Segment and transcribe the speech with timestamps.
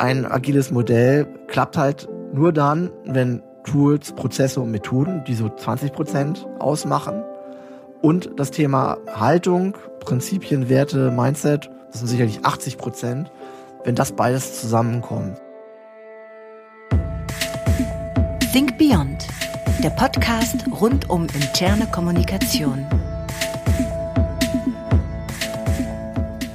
[0.00, 6.58] Ein agiles Modell klappt halt nur dann, wenn Tools, Prozesse und Methoden, die so 20%
[6.58, 7.22] ausmachen
[8.00, 13.26] und das Thema Haltung, Prinzipien, Werte, Mindset, das sind sicherlich 80%,
[13.84, 15.38] wenn das beides zusammenkommt.
[18.54, 19.26] Think Beyond,
[19.84, 22.86] der Podcast rund um interne Kommunikation.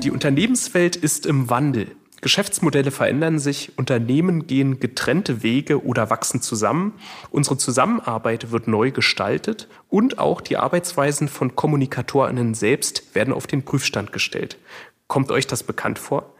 [0.02, 1.96] Die Unternehmenswelt ist im Wandel.
[2.26, 6.94] Geschäftsmodelle verändern sich, Unternehmen gehen getrennte Wege oder wachsen zusammen,
[7.30, 13.64] unsere Zusammenarbeit wird neu gestaltet und auch die Arbeitsweisen von Kommunikatorinnen selbst werden auf den
[13.64, 14.58] Prüfstand gestellt.
[15.06, 16.34] Kommt euch das bekannt vor?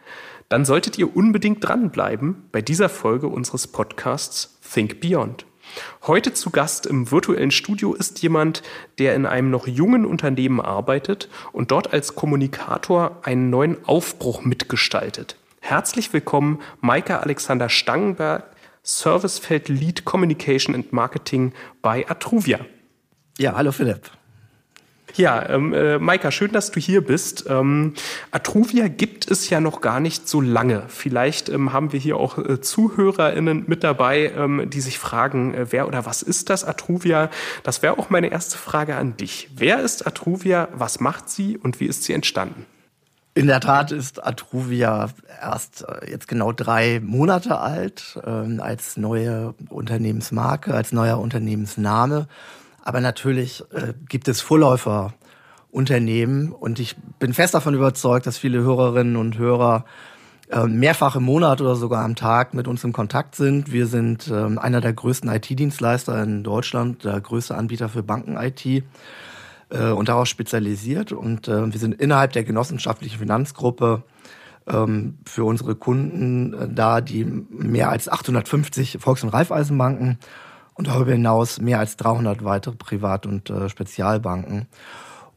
[0.50, 5.46] Dann solltet ihr unbedingt dranbleiben bei dieser Folge unseres Podcasts Think Beyond.
[6.08, 8.64] Heute zu Gast im virtuellen Studio ist jemand,
[8.98, 15.36] der in einem noch jungen Unternehmen arbeitet und dort als Kommunikator einen neuen Aufbruch mitgestaltet.
[15.68, 18.44] Herzlich willkommen, Maike Alexander Stangenberg,
[18.84, 22.60] Servicefeld Lead Communication and Marketing bei Atruvia.
[23.40, 24.12] Ja, hallo Philipp.
[25.16, 27.48] Ja, ähm, äh, Maika, schön, dass du hier bist.
[27.50, 27.96] Ähm,
[28.30, 30.84] Atruvia gibt es ja noch gar nicht so lange.
[30.88, 35.72] Vielleicht ähm, haben wir hier auch äh, ZuhörerInnen mit dabei, ähm, die sich fragen, äh,
[35.72, 37.32] wer oder was ist das Atruvia?
[37.64, 39.50] Das wäre auch meine erste Frage an dich.
[39.56, 40.68] Wer ist Atruvia?
[40.76, 42.68] Was macht sie und wie ist sie entstanden?
[43.38, 45.10] In der Tat ist Atruvia
[45.42, 52.30] erst äh, jetzt genau drei Monate alt, ähm, als neue Unternehmensmarke, als neuer Unternehmensname.
[52.82, 59.18] Aber natürlich äh, gibt es Vorläuferunternehmen und ich bin fest davon überzeugt, dass viele Hörerinnen
[59.18, 59.84] und Hörer
[60.50, 63.70] äh, mehrfach im Monat oder sogar am Tag mit uns in Kontakt sind.
[63.70, 68.86] Wir sind äh, einer der größten IT-Dienstleister in Deutschland, der größte Anbieter für Banken-IT
[69.78, 71.12] und darauf spezialisiert.
[71.12, 74.04] Und äh, wir sind innerhalb der genossenschaftlichen Finanzgruppe
[74.68, 80.20] ähm, für unsere Kunden äh, da, die mehr als 850 Volks- und Raiffeisenbanken
[80.74, 84.68] und darüber hinaus mehr als 300 weitere Privat- und äh, Spezialbanken.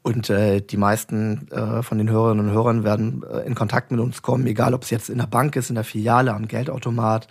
[0.03, 4.01] Und äh, die meisten äh, von den Hörerinnen und Hörern werden äh, in Kontakt mit
[4.01, 7.29] uns kommen, egal ob es jetzt in der Bank ist, in der Filiale, am Geldautomat,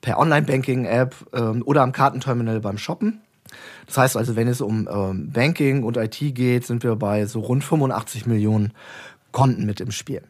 [0.00, 3.20] per Online-Banking-App ähm, oder am Kartenterminal beim Shoppen.
[3.86, 7.40] Das heißt also, wenn es um ähm, Banking und IT geht, sind wir bei so
[7.40, 8.72] rund 85 Millionen
[9.32, 10.22] Konten mit im Spiel.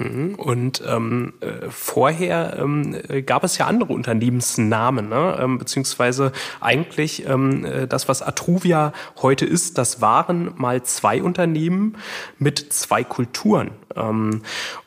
[0.00, 0.34] Mhm.
[0.36, 2.96] Und ähm, äh, vorher ähm,
[3.26, 5.38] gab es ja andere Unternehmensnamen, ne?
[5.40, 11.96] ähm, beziehungsweise eigentlich ähm, äh, das, was Atruvia heute ist, das waren mal zwei Unternehmen
[12.38, 13.72] mit zwei Kulturen.
[13.96, 14.42] Ähm,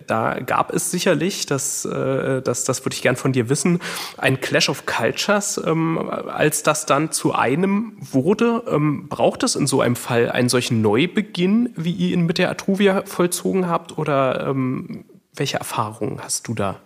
[0.08, 3.80] da gab es sicherlich, das, äh, das, das würde ich gern von dir wissen,
[4.18, 5.62] ein Clash of Cultures.
[5.66, 10.50] Ähm, als das dann zu einem wurde, ähm, braucht es in so einem Fall einen
[10.50, 13.98] solchen Neubeginn, wie ihr ihn mit der Atruvia vollzogen habt?
[13.98, 16.80] Oder ähm, welche Erfahrungen hast du da?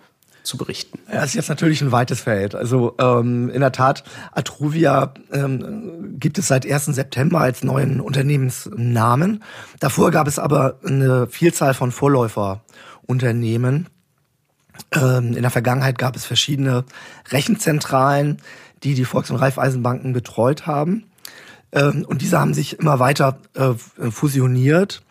[0.47, 0.99] Zu berichten?
[1.11, 2.55] Ja, es ist jetzt natürlich ein weites Feld.
[2.55, 6.85] Also ähm, in der Tat, Atruvia ähm, gibt es seit 1.
[6.85, 9.43] September als neuen Unternehmensnamen.
[9.79, 13.87] Davor gab es aber eine Vielzahl von Vorläuferunternehmen.
[14.93, 16.85] Ähm, in der Vergangenheit gab es verschiedene
[17.29, 18.37] Rechenzentralen,
[18.83, 21.03] die die Volks- und Raiffeisenbanken betreut haben.
[21.71, 23.73] Ähm, und diese haben sich immer weiter äh,
[24.09, 25.03] fusioniert.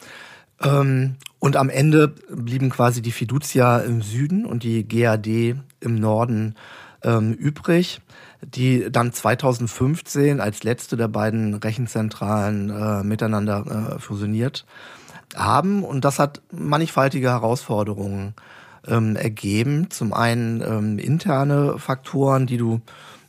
[0.63, 6.55] Ähm, und am Ende blieben quasi die Fiducia im Süden und die GAD im Norden
[7.03, 8.01] ähm, übrig,
[8.43, 14.67] die dann 2015 als letzte der beiden Rechenzentralen äh, miteinander äh, fusioniert
[15.35, 15.85] haben.
[15.85, 18.35] Und das hat mannigfaltige Herausforderungen
[18.87, 19.91] ähm, ergeben.
[19.91, 22.81] Zum einen ähm, interne Faktoren, die du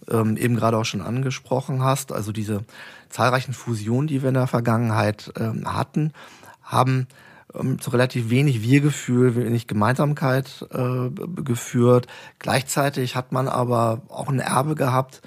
[0.09, 2.63] ähm, eben gerade auch schon angesprochen hast, also diese
[3.09, 6.13] zahlreichen Fusionen, die wir in der Vergangenheit ähm, hatten,
[6.63, 7.07] haben
[7.59, 11.09] ähm, zu relativ wenig Wir-Gefühl, wenig Gemeinsamkeit äh,
[11.43, 12.07] geführt.
[12.39, 15.21] Gleichzeitig hat man aber auch ein Erbe gehabt,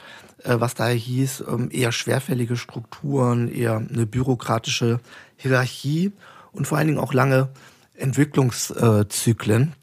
[0.44, 5.00] äh, was daher hieß, ähm, eher schwerfällige Strukturen, eher eine bürokratische
[5.37, 6.12] Hierarchie
[6.53, 7.49] und vor allen Dingen auch lange
[7.94, 9.75] Entwicklungszyklen.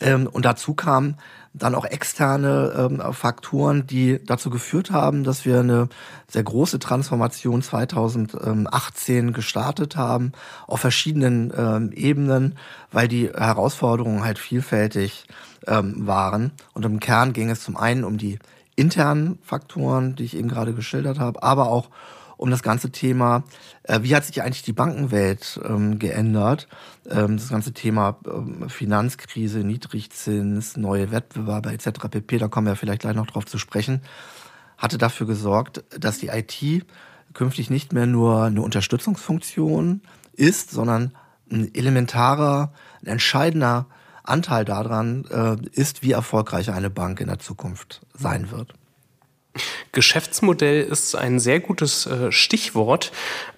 [0.00, 1.16] Ähm, und dazu kamen
[1.54, 5.88] dann auch externe ähm, Faktoren, die dazu geführt haben, dass wir eine
[6.28, 10.32] sehr große Transformation 2018 gestartet haben,
[10.66, 12.56] auf verschiedenen ähm, Ebenen,
[12.90, 15.26] weil die Herausforderungen halt vielfältig
[15.66, 16.52] ähm, waren.
[16.72, 18.38] Und im Kern ging es zum einen um die
[18.74, 21.90] internen Faktoren, die ich eben gerade geschildert habe, aber auch um
[22.50, 23.44] das ganze Thema,
[23.84, 26.68] äh, wie hat sich eigentlich die Bankenwelt ähm, geändert?
[27.08, 32.08] Ähm, das ganze Thema ähm, Finanzkrise, Niedrigzins, neue Wettbewerber etc.
[32.10, 34.02] pp, da kommen wir vielleicht gleich noch drauf zu sprechen,
[34.78, 36.84] hatte dafür gesorgt, dass die IT
[37.32, 40.02] künftig nicht mehr nur eine Unterstützungsfunktion
[40.34, 41.12] ist, sondern
[41.50, 42.72] ein elementarer,
[43.02, 43.86] ein entscheidender
[44.24, 48.74] Anteil daran äh, ist, wie erfolgreich eine Bank in der Zukunft sein wird.
[49.92, 53.12] Geschäftsmodell ist ein sehr gutes äh, Stichwort.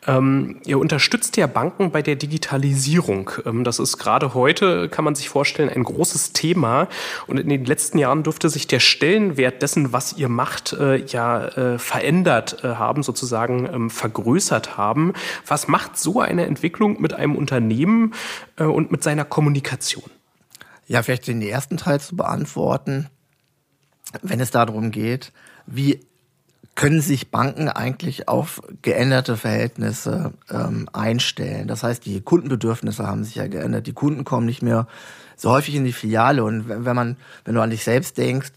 [0.06, 3.30] Ähm, ihr unterstützt ja Banken bei der Digitalisierung.
[3.46, 6.88] Ähm, das ist gerade heute, kann man sich vorstellen, ein großes Thema.
[7.28, 11.46] Und in den letzten Jahren dürfte sich der Stellenwert dessen, was ihr macht, äh, ja
[11.46, 15.12] äh, verändert haben, sozusagen ähm, vergrößert haben.
[15.46, 18.14] Was macht so eine Entwicklung mit einem Unternehmen
[18.56, 20.04] und mit seiner Kommunikation?
[20.86, 23.08] Ja, vielleicht den ersten Teil zu beantworten,
[24.22, 25.32] wenn es darum geht,
[25.66, 26.00] wie
[26.74, 31.68] können sich Banken eigentlich auf geänderte Verhältnisse ähm, einstellen?
[31.68, 33.86] Das heißt, die Kundenbedürfnisse haben sich ja geändert.
[33.86, 34.88] Die Kunden kommen nicht mehr
[35.36, 36.42] so häufig in die Filiale.
[36.42, 38.52] Und wenn man, wenn du an dich selbst denkst,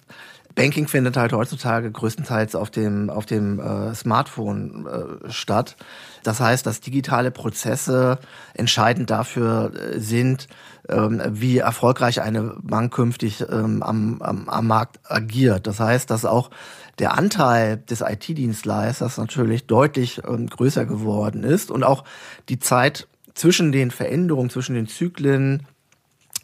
[0.58, 5.76] Banking findet halt heutzutage größtenteils auf dem, auf dem äh, Smartphone äh, statt.
[6.24, 8.18] Das heißt, dass digitale Prozesse
[8.56, 10.48] entscheidend dafür äh, sind,
[10.90, 15.68] ähm, wie erfolgreich eine Bank künftig ähm, am, am, am Markt agiert.
[15.68, 16.50] Das heißt, dass auch
[16.98, 22.04] der Anteil des IT-Dienstleisters natürlich deutlich ähm, größer geworden ist und auch
[22.50, 25.68] die Zeit zwischen den Veränderungen, zwischen den Zyklen,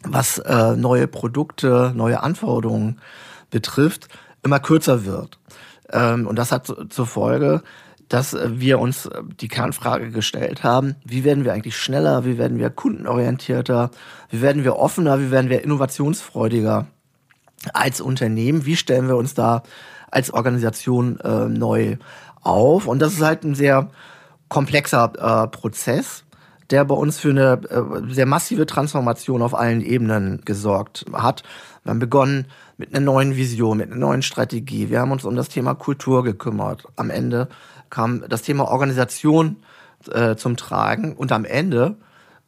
[0.04, 3.00] was äh, neue Produkte, neue Anforderungen
[3.54, 4.08] betrifft,
[4.42, 5.38] immer kürzer wird.
[5.92, 7.62] Ähm, und das hat zur Folge,
[8.08, 9.08] dass wir uns
[9.40, 13.90] die Kernfrage gestellt haben, wie werden wir eigentlich schneller, wie werden wir kundenorientierter,
[14.28, 16.86] wie werden wir offener, wie werden wir innovationsfreudiger
[17.72, 19.62] als Unternehmen, wie stellen wir uns da
[20.10, 21.96] als Organisation äh, neu
[22.42, 22.86] auf.
[22.86, 23.90] Und das ist halt ein sehr
[24.48, 26.24] komplexer äh, Prozess,
[26.70, 31.44] der bei uns für eine äh, sehr massive Transformation auf allen Ebenen gesorgt hat.
[31.84, 34.90] Wir haben begonnen mit einer neuen Vision, mit einer neuen Strategie.
[34.90, 36.84] Wir haben uns um das Thema Kultur gekümmert.
[36.96, 37.48] Am Ende
[37.90, 39.56] kam das Thema Organisation
[40.10, 41.96] äh, zum Tragen und am Ende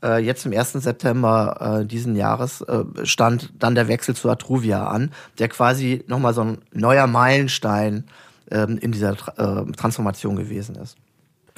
[0.03, 0.73] äh, jetzt im 1.
[0.73, 6.35] September äh, diesen Jahres äh, stand dann der Wechsel zu Atruvia an, der quasi nochmal
[6.35, 8.05] so ein neuer Meilenstein
[8.51, 10.97] ähm, in dieser Tra äh, Transformation gewesen ist.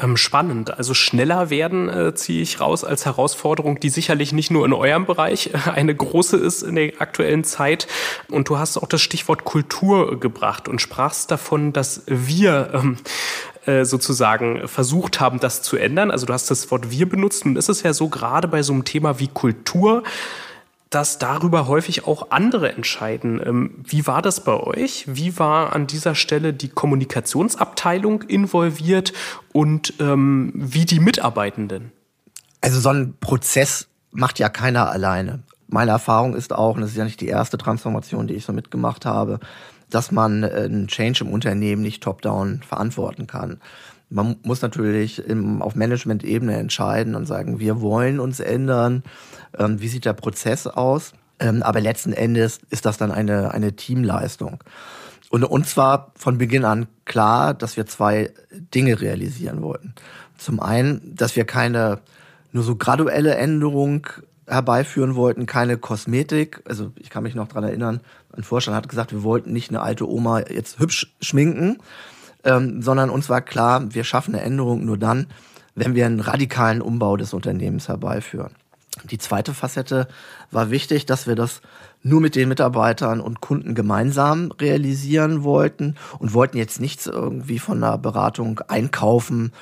[0.01, 0.79] Ähm, spannend.
[0.79, 5.07] Also schneller werden äh, ziehe ich raus als Herausforderung, die sicherlich nicht nur in eurem
[5.07, 7.89] Bereich äh, eine große ist in der aktuellen Zeit.
[8.31, 12.99] Und du hast auch das Stichwort Kultur gebracht und sprachst davon, dass wir ähm,
[13.67, 16.13] äh, sozusagen versucht haben, das zu ändern.
[16.13, 17.45] Also du hast das Wort wir benutzt.
[17.45, 20.05] Ist es ja so, gerade bei so einem Thema wie Kultur,
[20.91, 23.41] dass darüber häufig auch andere entscheiden.
[23.45, 25.05] Ähm, wie war das bei euch?
[25.07, 29.13] Wie war an dieser Stelle die Kommunikationsabteilung involviert
[29.53, 31.93] und ähm, wie die Mitarbeitenden?
[32.61, 35.43] Also so ein Prozess macht ja keiner alleine.
[35.69, 38.53] Meine Erfahrung ist auch, und das ist ja nicht die erste Transformation, die ich so
[38.53, 39.39] mitgemacht habe,
[39.91, 43.61] dass man äh, einen Change im Unternehmen nicht top-down verantworten kann.
[44.11, 49.03] Man muss natürlich im, auf Management-Ebene entscheiden und sagen, wir wollen uns ändern.
[49.59, 51.13] Ähm, wie sieht der Prozess aus?
[51.41, 54.63] Ähm, aber letzten Endes ist das dann eine, eine Teamleistung.
[55.31, 59.95] Und uns war von Beginn an klar, dass wir zwei Dinge realisieren wollten.
[60.39, 62.01] Zum einen, dass wir keine
[62.53, 64.07] nur so graduelle Änderung
[64.47, 66.63] herbeiführen wollten, keine Kosmetik.
[66.67, 68.01] Also ich kann mich noch dran erinnern,
[68.35, 71.79] ein Vorstand hat gesagt, wir wollten nicht eine alte Oma jetzt hübsch schminken,
[72.45, 75.27] ähm, sondern uns war klar, wir schaffen eine Änderung nur dann,
[75.75, 78.53] wenn wir einen radikalen Umbau des Unternehmens herbeiführen.
[79.05, 80.09] Die zweite Facette
[80.51, 81.61] war wichtig, dass wir das
[82.03, 87.81] nur mit den Mitarbeitern und Kunden gemeinsam realisieren wollten und wollten jetzt nichts irgendwie von
[87.81, 89.53] der Beratung einkaufen,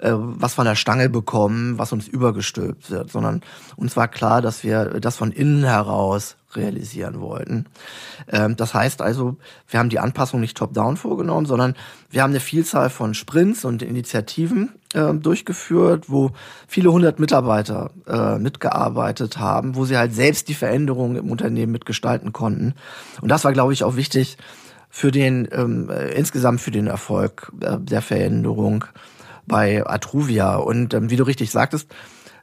[0.00, 3.42] äh, was von der Stange bekommen, was uns übergestülpt wird, sondern
[3.76, 7.66] uns war klar, dass wir das von innen heraus realisieren wollten.
[8.28, 9.36] Ähm, das heißt also,
[9.68, 11.74] wir haben die Anpassung nicht top-down vorgenommen, sondern
[12.10, 16.30] wir haben eine Vielzahl von Sprints und Initiativen äh, durchgeführt, wo
[16.66, 22.32] viele hundert Mitarbeiter äh, mitgearbeitet haben, wo sie halt selbst die Veränderungen im Unternehmen mitgestalten
[22.32, 22.74] konnten.
[23.20, 24.38] Und das war, glaube ich, auch wichtig
[24.88, 28.84] für den ähm, äh, insgesamt für den Erfolg äh, der Veränderung
[29.46, 30.56] bei Atruvia.
[30.56, 31.92] Und ähm, wie du richtig sagtest,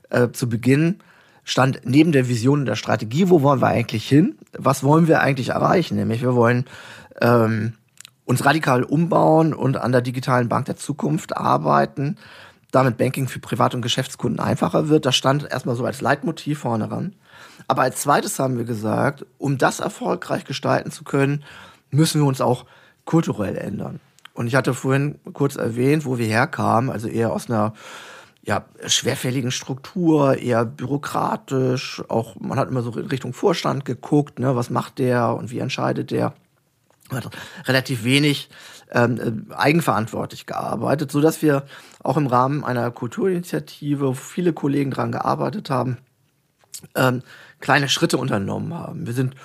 [0.09, 0.97] äh, zu Beginn
[1.43, 4.37] stand neben der Vision und der Strategie, wo wollen wir eigentlich hin?
[4.57, 5.95] Was wollen wir eigentlich erreichen?
[5.95, 6.65] Nämlich wir wollen
[7.21, 7.73] ähm,
[8.31, 12.17] uns radikal umbauen und an der digitalen Bank der Zukunft arbeiten,
[12.71, 15.05] damit Banking für Privat- und Geschäftskunden einfacher wird.
[15.05, 17.13] Das stand erstmal so als Leitmotiv vorne ran.
[17.67, 21.43] Aber als zweites haben wir gesagt, um das erfolgreich gestalten zu können,
[21.89, 22.65] müssen wir uns auch
[23.03, 23.99] kulturell ändern.
[24.33, 27.73] Und ich hatte vorhin kurz erwähnt, wo wir herkamen, also eher aus einer
[28.43, 34.55] ja, schwerfälligen Struktur, eher bürokratisch, auch man hat immer so in Richtung Vorstand geguckt, ne,
[34.55, 36.33] was macht der und wie entscheidet der.
[37.11, 37.29] Hat
[37.67, 38.49] relativ wenig
[38.91, 41.65] ähm, eigenverantwortlich gearbeitet, so dass wir
[42.03, 45.97] auch im Rahmen einer Kulturinitiative, wo viele Kollegen dran gearbeitet haben,
[46.95, 47.21] ähm,
[47.59, 49.05] kleine Schritte unternommen haben.
[49.05, 49.35] Wir sind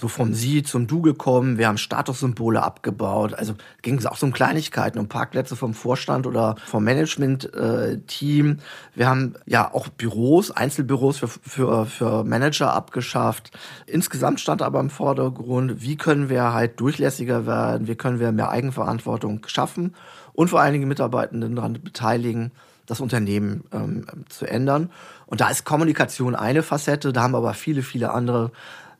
[0.00, 1.58] so vom Sie zum Du gekommen.
[1.58, 3.34] Wir haben Statussymbole abgebaut.
[3.34, 8.50] Also ging es auch so um Kleinigkeiten, um Parkplätze vom Vorstand oder vom Management-Team.
[8.50, 8.56] Äh,
[8.94, 13.50] wir haben ja auch Büros, Einzelbüros für, für, für Manager abgeschafft.
[13.86, 18.50] Insgesamt stand aber im Vordergrund, wie können wir halt durchlässiger werden, wie können wir mehr
[18.50, 19.94] Eigenverantwortung schaffen
[20.32, 22.52] und vor allen Dingen Mitarbeitenden daran beteiligen,
[22.86, 24.90] das Unternehmen ähm, zu ändern.
[25.26, 28.50] Und da ist Kommunikation eine Facette, da haben aber viele, viele andere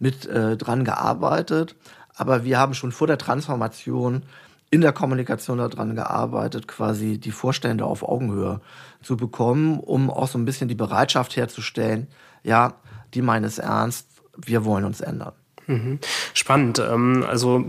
[0.00, 1.76] mit äh, dran gearbeitet.
[2.16, 4.24] Aber wir haben schon vor der Transformation
[4.70, 8.60] in der Kommunikation daran gearbeitet, quasi die Vorstände auf Augenhöhe
[9.02, 12.08] zu bekommen, um auch so ein bisschen die Bereitschaft herzustellen,
[12.42, 12.74] ja,
[13.14, 15.32] die meinen es ernst, wir wollen uns ändern.
[15.70, 16.00] Mhm.
[16.34, 16.80] Spannend.
[16.80, 17.64] Ähm, also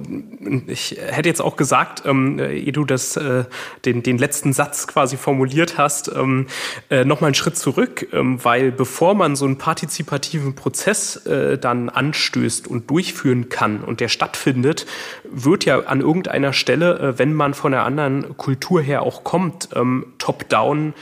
[0.66, 3.44] ich hätte jetzt auch gesagt, ähm, ehe du das, äh,
[3.86, 6.48] den, den letzten Satz quasi formuliert hast, ähm,
[6.90, 12.68] äh, nochmal einen Schritt zurück, weil bevor man so einen partizipativen Prozess äh, dann anstößt
[12.68, 14.88] und durchführen kann und der stattfindet,
[15.30, 19.70] wird ja an irgendeiner Stelle, wenn man von einer anderen Kultur her auch kommt,
[20.18, 20.94] top-down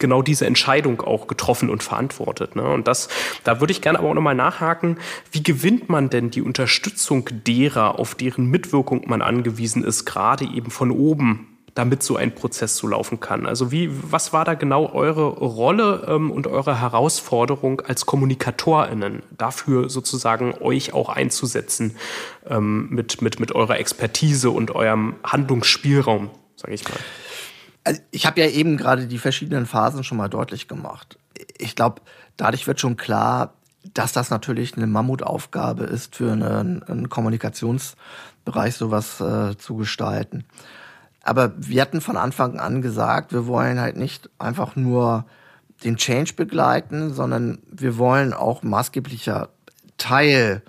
[0.00, 2.56] genau diese Entscheidung auch getroffen und verantwortet.
[2.56, 2.62] Ne?
[2.62, 3.08] Und das,
[3.44, 4.98] da würde ich gerne aber auch nochmal nachhaken,
[5.30, 10.70] wie gewinnt man denn die Unterstützung derer, auf deren Mitwirkung man angewiesen ist, gerade eben
[10.70, 13.46] von oben, damit so ein Prozess so laufen kann?
[13.46, 19.88] Also wie, was war da genau eure Rolle ähm, und eure Herausforderung als KommunikatorInnen, dafür
[19.88, 21.96] sozusagen euch auch einzusetzen
[22.48, 26.98] ähm, mit, mit, mit eurer Expertise und eurem Handlungsspielraum, sage ich mal?
[27.84, 31.18] Also ich habe ja eben gerade die verschiedenen Phasen schon mal deutlich gemacht.
[31.58, 32.02] Ich glaube,
[32.36, 33.54] dadurch wird schon klar,
[33.94, 40.44] dass das natürlich eine Mammutaufgabe ist, für einen, einen Kommunikationsbereich sowas äh, zu gestalten.
[41.22, 45.26] Aber wir hatten von Anfang an gesagt, wir wollen halt nicht einfach nur
[45.84, 49.48] den Change begleiten, sondern wir wollen auch maßgeblicher
[49.96, 50.62] Teil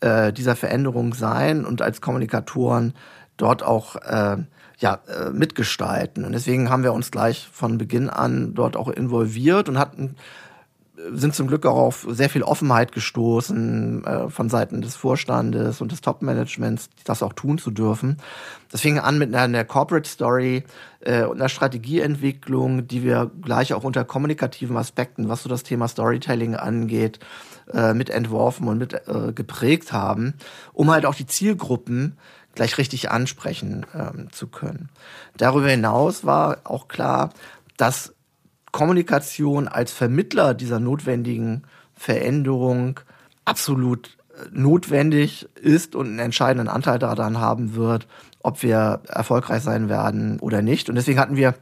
[0.00, 2.94] äh, dieser Veränderung sein und als Kommunikatoren
[3.36, 4.38] dort auch äh,
[4.78, 6.24] ja, äh, mitgestalten.
[6.24, 10.16] Und deswegen haben wir uns gleich von Beginn an dort auch involviert und hatten
[11.12, 15.92] sind zum Glück auch auf sehr viel Offenheit gestoßen äh, von Seiten des Vorstandes und
[15.92, 18.16] des Top-Managements, das auch tun zu dürfen.
[18.70, 20.64] Das fing an mit einer, einer Corporate Story
[21.00, 25.88] äh, und einer Strategieentwicklung, die wir gleich auch unter kommunikativen Aspekten, was so das Thema
[25.88, 27.20] Storytelling angeht,
[27.72, 30.34] äh, mit entworfen und mit äh, geprägt haben,
[30.72, 32.16] um halt auch die Zielgruppen
[32.56, 34.88] gleich richtig ansprechen ähm, zu können.
[35.36, 37.30] Darüber hinaus war auch klar,
[37.76, 38.14] dass
[38.72, 41.62] Kommunikation als Vermittler dieser notwendigen
[41.94, 43.00] Veränderung
[43.44, 48.08] absolut äh, notwendig ist und einen entscheidenden Anteil daran haben wird,
[48.42, 50.88] ob wir erfolgreich sein werden oder nicht.
[50.88, 51.54] Und deswegen hatten wir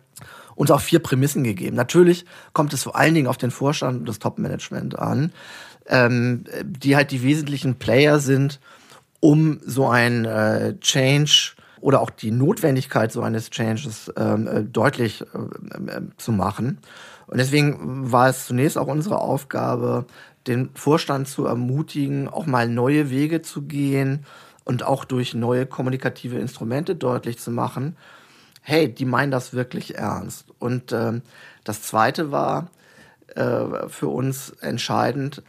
[0.54, 1.76] uns auch vier Prämissen gegeben.
[1.76, 5.32] Natürlich kommt es vor allen Dingen auf den Vorstand und das Top-Management an,
[5.86, 8.60] ähm, die halt die wesentlichen Player sind,
[9.24, 15.22] um so ein äh, Change oder auch die Notwendigkeit so eines Changes ähm, äh, deutlich
[15.22, 16.78] äh, zu machen.
[17.26, 20.04] Und deswegen war es zunächst auch unsere Aufgabe,
[20.46, 24.26] den Vorstand zu ermutigen, auch mal neue Wege zu gehen
[24.64, 27.96] und auch durch neue kommunikative Instrumente deutlich zu machen,
[28.60, 30.48] hey, die meinen das wirklich ernst.
[30.58, 31.22] Und äh,
[31.64, 32.70] das Zweite war
[33.36, 35.42] äh, für uns entscheidend,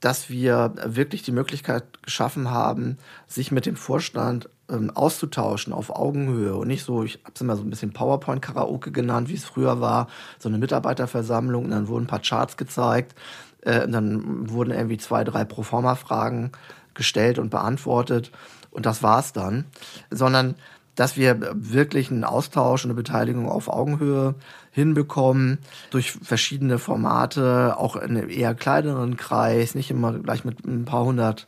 [0.00, 6.56] dass wir wirklich die Möglichkeit geschaffen haben, sich mit dem Vorstand ähm, auszutauschen auf Augenhöhe
[6.56, 9.80] und nicht so, ich habe es immer so ein bisschen PowerPoint-Karaoke genannt, wie es früher
[9.80, 13.14] war, so eine Mitarbeiterversammlung und dann wurden ein paar Charts gezeigt,
[13.62, 16.52] äh, und dann wurden irgendwie zwei, drei Proforma-Fragen
[16.94, 18.30] gestellt und beantwortet
[18.70, 19.66] und das war's dann,
[20.10, 20.54] sondern
[20.94, 24.34] dass wir wirklich einen Austausch und eine Beteiligung auf Augenhöhe
[24.70, 25.58] hinbekommen,
[25.90, 31.04] durch verschiedene Formate, auch in einem eher kleineren Kreis, nicht immer gleich mit ein paar
[31.04, 31.46] hundert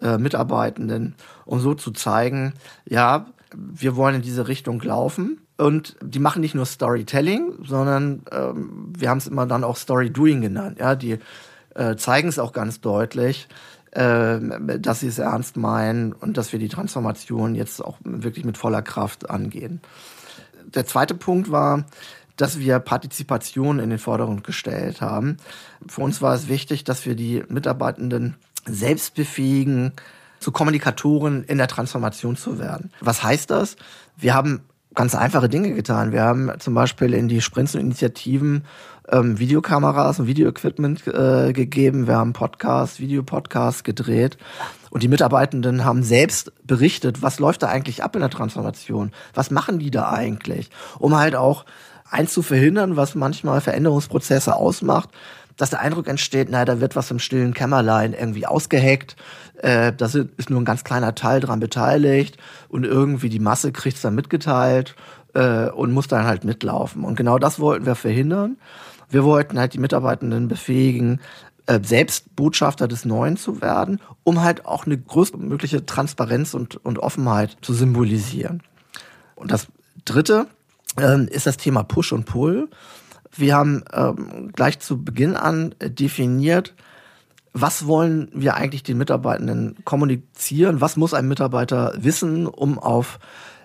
[0.00, 5.40] äh, Mitarbeitenden, um so zu zeigen, ja, wir wollen in diese Richtung laufen.
[5.56, 10.10] Und die machen nicht nur Storytelling, sondern ähm, wir haben es immer dann auch Story
[10.10, 10.78] Doing genannt.
[10.78, 11.18] Ja, die
[11.74, 13.48] äh, zeigen es auch ganz deutlich,
[13.90, 14.38] äh,
[14.78, 18.82] dass sie es ernst meinen und dass wir die Transformation jetzt auch wirklich mit voller
[18.82, 19.80] Kraft angehen.
[20.74, 21.86] Der zweite Punkt war,
[22.38, 25.36] dass wir Partizipation in den Vordergrund gestellt haben.
[25.86, 29.92] Für uns war es wichtig, dass wir die Mitarbeitenden selbst befähigen,
[30.40, 32.92] zu Kommunikatoren in der Transformation zu werden.
[33.00, 33.76] Was heißt das?
[34.16, 34.60] Wir haben
[34.94, 36.12] ganz einfache Dinge getan.
[36.12, 38.64] Wir haben zum Beispiel in die Sprints und Initiativen
[39.10, 42.06] ähm, Videokameras und Videoequipment äh, gegeben.
[42.06, 44.38] Wir haben Podcasts, Videopodcasts gedreht.
[44.90, 49.12] Und die Mitarbeitenden haben selbst berichtet, was läuft da eigentlich ab in der Transformation?
[49.34, 50.70] Was machen die da eigentlich?
[50.98, 51.64] Um halt auch
[52.10, 55.10] eins zu verhindern, was manchmal Veränderungsprozesse ausmacht,
[55.56, 59.16] dass der Eindruck entsteht, naja, da wird was im stillen Kämmerlein irgendwie ausgeheckt,
[59.56, 62.38] äh, da ist nur ein ganz kleiner Teil dran beteiligt
[62.68, 64.94] und irgendwie die Masse kriegt es dann mitgeteilt
[65.34, 67.04] äh, und muss dann halt mitlaufen.
[67.04, 68.56] Und genau das wollten wir verhindern.
[69.10, 71.20] Wir wollten halt die Mitarbeitenden befähigen,
[71.66, 77.00] äh, selbst Botschafter des Neuen zu werden, um halt auch eine größtmögliche Transparenz und, und
[77.00, 78.62] Offenheit zu symbolisieren.
[79.34, 79.66] Und das
[80.04, 80.46] Dritte
[80.96, 82.68] ähm, ist das Thema Push und Pull.
[83.36, 86.74] Wir haben ähm, gleich zu Beginn an definiert,
[87.52, 90.80] was wollen wir eigentlich den Mitarbeitenden kommunizieren?
[90.80, 93.18] Was muss ein Mitarbeiter wissen, um auf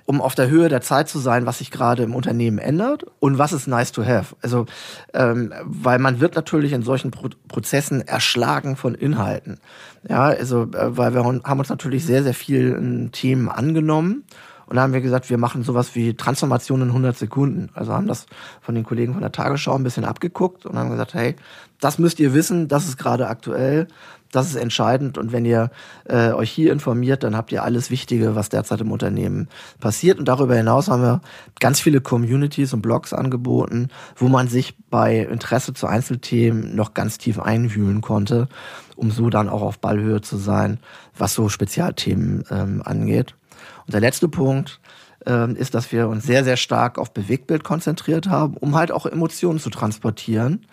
[0.05, 3.37] um auf der Höhe der Zeit zu sein, was sich gerade im Unternehmen ändert und
[3.37, 4.35] was ist nice to have.
[4.41, 4.65] Also,
[5.13, 9.59] ähm, weil man wird natürlich in solchen Pro Prozessen erschlagen von Inhalten.
[10.07, 14.25] Ja, also, äh, weil wir haben uns natürlich sehr, sehr vielen Themen angenommen
[14.73, 17.69] und da haben wir gesagt, wir machen sowas wie Transformation in 100 Sekunden.
[17.75, 18.25] Also haben das
[18.59, 21.35] von den Kollegen von der Tagesschau ein bisschen abgeguckt und haben gesagt, hey,
[21.79, 23.87] das müsst ihr wissen, das ist gerade aktuell,
[24.31, 25.19] das ist entscheidend.
[25.19, 25.69] Und wenn ihr
[26.05, 29.47] äh, euch hier informiert, dann habt ihr alles Wichtige, was derzeit im Unternehmen
[29.79, 30.17] passiert.
[30.17, 31.21] Und darüber hinaus haben wir
[31.59, 37.19] ganz viele Communities und Blogs angeboten, wo man sich bei Interesse zu Einzelthemen noch ganz
[37.19, 38.47] tief einwühlen konnte,
[38.95, 40.79] um so dann auch auf Ballhöhe zu sein,
[41.15, 43.35] was so Spezialthemen ähm, angeht.
[43.85, 44.79] Und der letzte Punkt
[45.25, 49.05] äh, ist, dass wir uns sehr, sehr stark auf Bewegtbild konzentriert haben, um halt auch
[49.05, 50.65] Emotionen zu transportieren,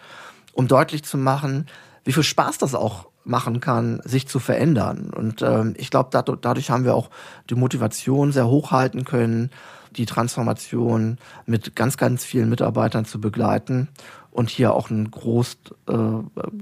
[0.52, 1.66] um deutlich zu machen,
[2.04, 5.10] wie viel Spaß das auch machen kann, sich zu verändern.
[5.10, 7.10] Und ähm, ich glaube, dadurch haben wir auch
[7.48, 9.50] die Motivation sehr hochhalten können,
[9.96, 13.88] die Transformation mit ganz, ganz vielen Mitarbeitern zu begleiten
[14.30, 15.92] und hier auch ein groß äh,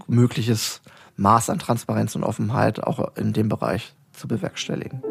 [0.06, 0.80] mögliches
[1.16, 5.02] Maß an Transparenz und Offenheit auch in dem Bereich zu bewerkstelligen.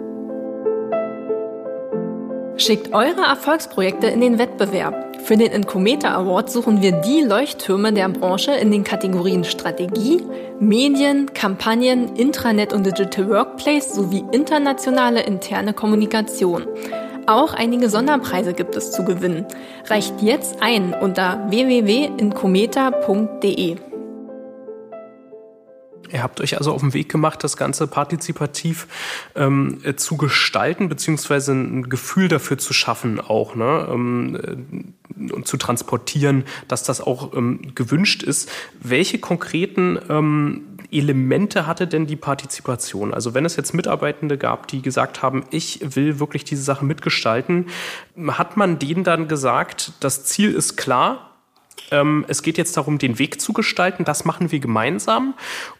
[2.58, 5.16] Schickt eure Erfolgsprojekte in den Wettbewerb.
[5.24, 10.24] Für den Incometa Award suchen wir die Leuchttürme der Branche in den Kategorien Strategie,
[10.60, 16.66] Medien, Kampagnen, Intranet und Digital Workplace sowie internationale interne Kommunikation.
[17.28, 19.46] Auch einige Sonderpreise gibt es zu gewinnen.
[19.86, 23.76] Reicht jetzt ein unter www.incometa.de.
[26.12, 28.88] Ihr habt euch also auf den Weg gemacht, das Ganze partizipativ
[29.36, 33.88] ähm, äh, zu gestalten, beziehungsweise ein Gefühl dafür zu schaffen, auch ne?
[33.92, 38.50] ähm, äh, und zu transportieren, dass das auch ähm, gewünscht ist.
[38.80, 43.14] Welche konkreten ähm, Elemente hatte denn die Partizipation?
[43.14, 47.68] Also wenn es jetzt Mitarbeitende gab, die gesagt haben, ich will wirklich diese Sache mitgestalten,
[48.28, 51.32] hat man denen dann gesagt, das Ziel ist klar,
[51.92, 55.34] ähm, es geht jetzt darum, den Weg zu gestalten, das machen wir gemeinsam.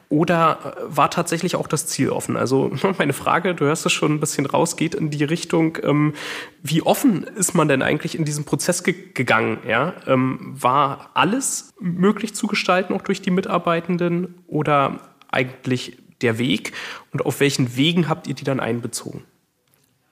[0.10, 2.38] Oder äh, war tatsächlich auch das Ziel offen?
[2.38, 6.14] Also meine Frage, du hörst es schon ein bisschen raus, geht in die Richtung, ähm,
[6.64, 9.60] wie offen ist man denn eigentlich in diesen Prozess ge gegangen?
[9.68, 9.94] Ja?
[10.06, 14.36] Ähm, war alles möglich zu gestalten, auch durch die Mitarbeitenden?
[14.48, 16.74] Oder eigentlich der Weg?
[17.12, 19.24] Und auf welchen Wegen habt ihr die dann einbezogen?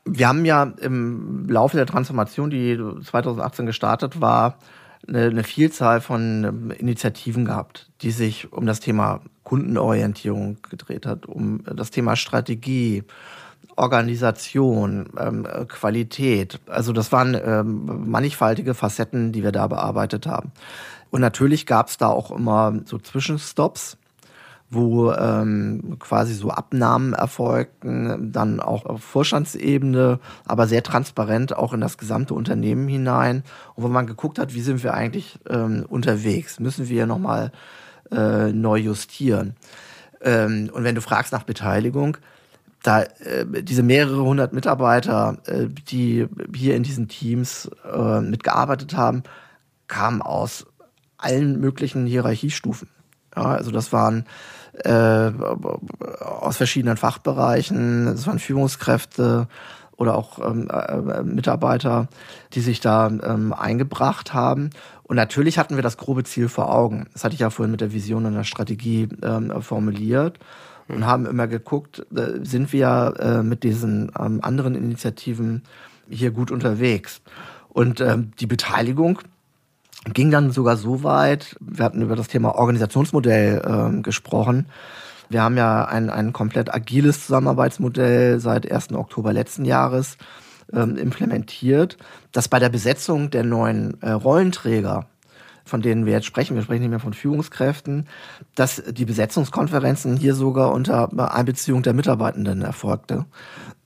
[0.04, 4.60] Wir haben ja im Laufe der Transformation, die 2018 gestartet war,
[5.08, 11.26] eine, eine Vielzahl von ähm, Initiativen gehabt, die sich um das Thema Kundenorientierung gedreht hat,
[11.26, 13.04] um das Thema Strategie,
[13.76, 16.60] Organisation, ähm, Qualität.
[16.68, 20.52] Also das waren ähm, mannigfaltige Facetten, die wir da bearbeitet haben.
[21.12, 23.98] Und natürlich gab es da auch immer so Zwischenstops,
[24.70, 31.82] wo ähm, quasi so Abnahmen erfolgten, dann auch auf Vorstandsebene, aber sehr transparent auch in
[31.82, 33.44] das gesamte Unternehmen hinein.
[33.76, 36.60] Und wo man geguckt hat, wie sind wir eigentlich ähm, unterwegs?
[36.60, 37.52] Müssen wir nochmal
[38.12, 39.56] äh, neu justieren?
[40.22, 42.18] Ähm, und wenn du fragst nach Beteiligung,
[42.82, 49.24] da äh, diese mehrere hundert Mitarbeiter, äh, die hier in diesen Teams äh, mitgearbeitet haben,
[49.88, 50.66] kamen aus
[51.18, 52.90] allen möglichen Hierarchiestufen.
[53.36, 54.26] Ja, also das waren
[54.84, 55.32] äh,
[56.22, 59.48] aus verschiedenen Fachbereichen, das waren Führungskräfte
[59.98, 62.08] oder auch ähm, äh, Mitarbeiter,
[62.54, 64.72] die sich da ähm, eingebracht haben.
[65.04, 67.08] Und natürlich hatten wir das grobe Ziel vor Augen.
[67.14, 70.40] Das hatte ich ja vorhin mit der Vision und der Strategie ähm, formuliert
[70.88, 75.64] und haben immer geguckt, äh, sind wir äh, mit diesen ähm, anderen Initiativen
[76.10, 77.22] hier gut unterwegs.
[77.70, 79.20] Und ähm, die Beteiligung
[80.14, 84.68] ging dann sogar so weit, wir hatten über das Thema Organisationsmodell ähm, gesprochen.
[85.30, 88.94] Wir haben ja ein, ein komplett agiles Zusammenarbeitsmodell seit 1.
[88.94, 90.18] Oktober letzten Jahres
[90.72, 91.98] ähm, implementiert,
[92.32, 95.08] das bei der Besetzung der neuen äh, Rollenträger
[95.66, 98.08] von denen wir jetzt sprechen, wir sprechen nicht mehr von Führungskräften,
[98.54, 103.26] dass die Besetzungskonferenzen hier sogar unter Einbeziehung der Mitarbeitenden erfolgte.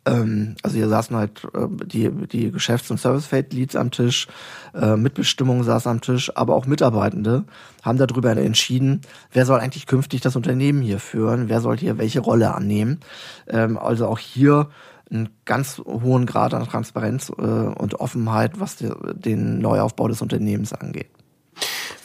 [0.10, 4.28] Ähm, also hier saßen halt äh, die, die Geschäfts- und Service-Fate-Leads am Tisch,
[4.74, 7.46] äh, Mitbestimmung saß am Tisch, aber auch Mitarbeitende
[7.84, 12.20] haben darüber entschieden, wer soll eigentlich künftig das Unternehmen hier führen, wer soll hier welche
[12.20, 13.00] Rolle annehmen.
[13.48, 14.70] Ähm, also auch hier
[15.12, 21.10] einen ganz hohen Grad an Transparenz äh, und Offenheit, was den Neuaufbau des Unternehmens angeht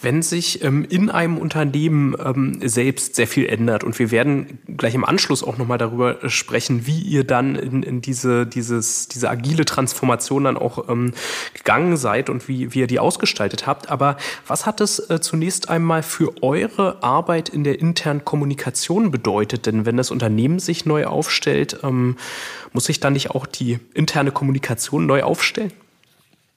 [0.04, 3.82] wenn sich ähm, in einem Unternehmen ähm, selbst sehr viel ändert.
[3.82, 8.00] Und wir werden gleich im Anschluss auch nochmal darüber sprechen, wie ihr dann in, in
[8.00, 11.12] diese, dieses, diese agile Transformation dann auch ähm,
[11.54, 13.88] gegangen seid und wie, wie ihr die ausgestaltet habt.
[13.88, 19.66] Aber was hat es äh, zunächst einmal für eure Arbeit in der internen Kommunikation bedeutet?
[19.66, 22.16] Denn wenn das Unternehmen sich neu aufstellt, ähm,
[22.72, 25.72] muss sich dann nicht auch die interne Kommunikation neu aufstellen?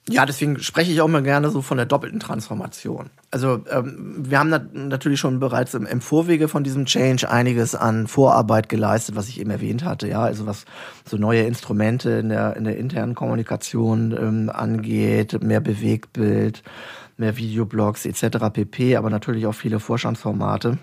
[0.10, 3.10] Ja, deswegen spreche ich auch immer gerne so von der doppelten Transformation.
[3.30, 7.76] Also ähm, wir haben nat natürlich schon bereits im, im, Vorwege von diesem Change einiges
[7.76, 10.08] an Vorarbeit geleistet, was ich eben erwähnt hatte.
[10.08, 10.64] Ja, also was
[11.06, 16.64] so neue Instrumente in der in der internen Kommunikation ähm, angeht, mehr Bewegtbild,
[17.18, 18.38] mehr Videoblogs etc.
[18.54, 18.96] pp.
[18.96, 20.78] Aber natürlich auch viele Vorstandsformate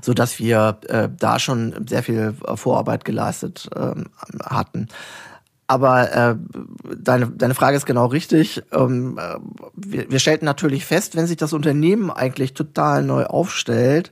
[0.00, 4.06] so dass wir äh, da schon sehr viel Vorarbeit geleistet ähm,
[4.42, 4.88] hatten.
[5.68, 6.36] Aber äh,
[6.98, 8.62] deine, deine Frage ist genau richtig.
[8.72, 9.36] Ähm, äh,
[9.76, 14.10] wir, wir stellten natürlich fest, wenn sich das Unternehmen eigentlich total neu aufstellt,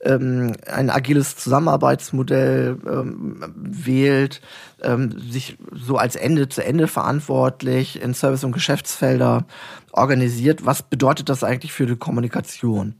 [0.00, 4.40] ähm, ein agiles Zusammenarbeitsmodell ähm, wählt,
[4.82, 9.46] ähm, sich so als Ende zu Ende verantwortlich in Service- und Geschäftsfelder
[9.92, 10.66] organisiert.
[10.66, 12.94] Was bedeutet das eigentlich für die Kommunikation?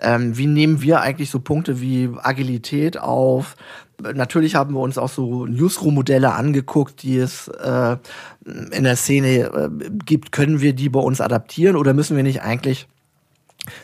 [0.00, 3.56] Ähm, wie nehmen wir eigentlich so Punkte wie Agilität auf?
[4.00, 7.96] Natürlich haben wir uns auch so Newsroom-Modelle angeguckt, die es äh,
[8.46, 10.32] in der Szene äh, gibt.
[10.32, 12.88] Können wir die bei uns adaptieren oder müssen wir nicht eigentlich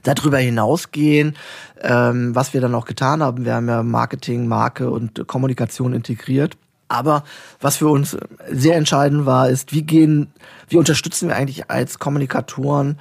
[0.02, 1.36] darüber hinausgehen,
[1.82, 3.44] ähm, was wir dann auch getan haben?
[3.44, 6.56] Wir haben ja Marketing, Marke und Kommunikation integriert.
[6.88, 7.24] Aber
[7.60, 8.16] was für uns
[8.50, 10.32] sehr entscheidend war, ist, wie gehen,
[10.68, 12.98] wie unterstützen wir eigentlich als Kommunikatoren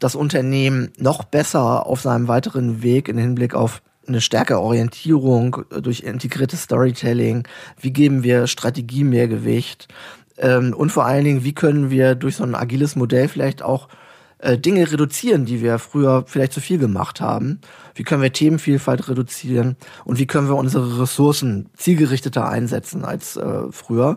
[0.00, 6.00] das Unternehmen noch besser auf seinem weiteren Weg in Hinblick auf eine stärkere Orientierung durch
[6.00, 7.46] integriertes Storytelling?
[7.78, 9.88] Wie geben wir Strategie mehr Gewicht?
[10.38, 13.88] Ähm, und vor allen Dingen, wie können wir durch so ein agiles Modell vielleicht auch
[14.38, 17.60] äh, Dinge reduzieren, die wir früher vielleicht zu viel gemacht haben?
[17.94, 19.76] Wie können wir Themenvielfalt reduzieren?
[20.04, 24.16] Und wie können wir unsere Ressourcen zielgerichteter einsetzen als äh, früher?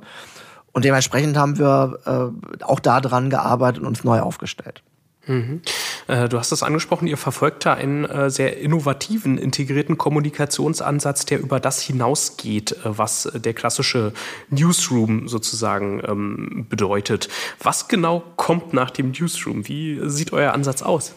[0.72, 4.82] Und dementsprechend haben wir äh, auch daran gearbeitet und uns neu aufgestellt.
[5.26, 5.62] Mhm.
[6.08, 11.40] Äh, du hast es angesprochen, ihr verfolgt da einen äh, sehr innovativen, integrierten Kommunikationsansatz, der
[11.40, 14.14] über das hinausgeht, äh, was der klassische
[14.50, 17.30] Newsroom sozusagen ähm, bedeutet.
[17.62, 19.68] Was genau kommt nach dem Newsroom?
[19.68, 21.14] Wie sieht euer Ansatz aus?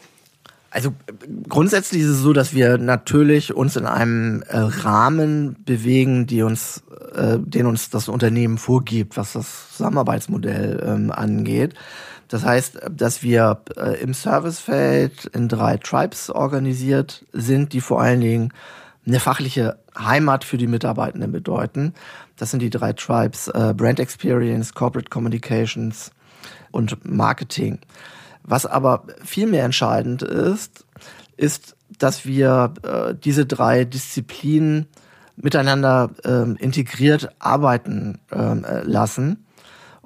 [0.70, 0.92] Also
[1.48, 6.82] grundsätzlich ist es so, dass wir natürlich uns in einem Rahmen bewegen, die uns,
[7.14, 11.74] den uns das Unternehmen vorgibt, was das Zusammenarbeitsmodell ähm, angeht.
[12.28, 18.20] Das heißt, dass wir äh, im Servicefeld in drei Tribes organisiert sind, die vor allen
[18.20, 18.52] Dingen
[19.06, 21.94] eine fachliche Heimat für die Mitarbeitenden bedeuten.
[22.36, 26.10] Das sind die drei Tribes äh, Brand Experience, Corporate Communications
[26.72, 27.78] und Marketing.
[28.42, 30.84] Was aber viel mehr entscheidend ist,
[31.36, 34.86] ist, dass wir äh, diese drei Disziplinen
[35.36, 39.45] miteinander äh, integriert arbeiten ähm, äh, lassen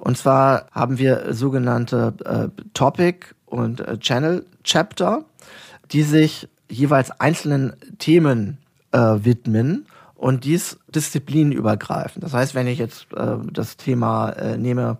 [0.01, 5.25] und zwar haben wir sogenannte äh, Topic und äh, Channel Chapter,
[5.91, 8.57] die sich jeweils einzelnen Themen
[8.93, 9.85] äh, widmen
[10.15, 12.23] und dies disziplinübergreifend.
[12.23, 14.97] Das heißt, wenn ich jetzt äh, das Thema äh, nehme,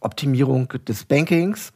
[0.00, 1.72] Optimierung des Bankings,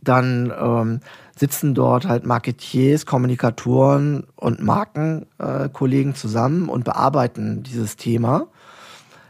[0.00, 1.00] dann ähm,
[1.36, 8.46] sitzen dort halt Marketiers, Kommunikatoren und Markenkollegen äh, zusammen und bearbeiten dieses Thema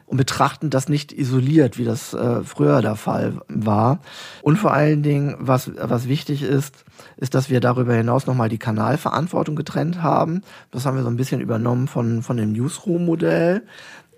[0.07, 4.01] und betrachten das nicht isoliert, wie das äh, früher der Fall war.
[4.43, 6.85] Und vor allen Dingen, was, was wichtig ist,
[7.17, 10.43] ist, dass wir darüber hinaus nochmal die Kanalverantwortung getrennt haben.
[10.71, 13.63] Das haben wir so ein bisschen übernommen von, von dem Newsroom-Modell.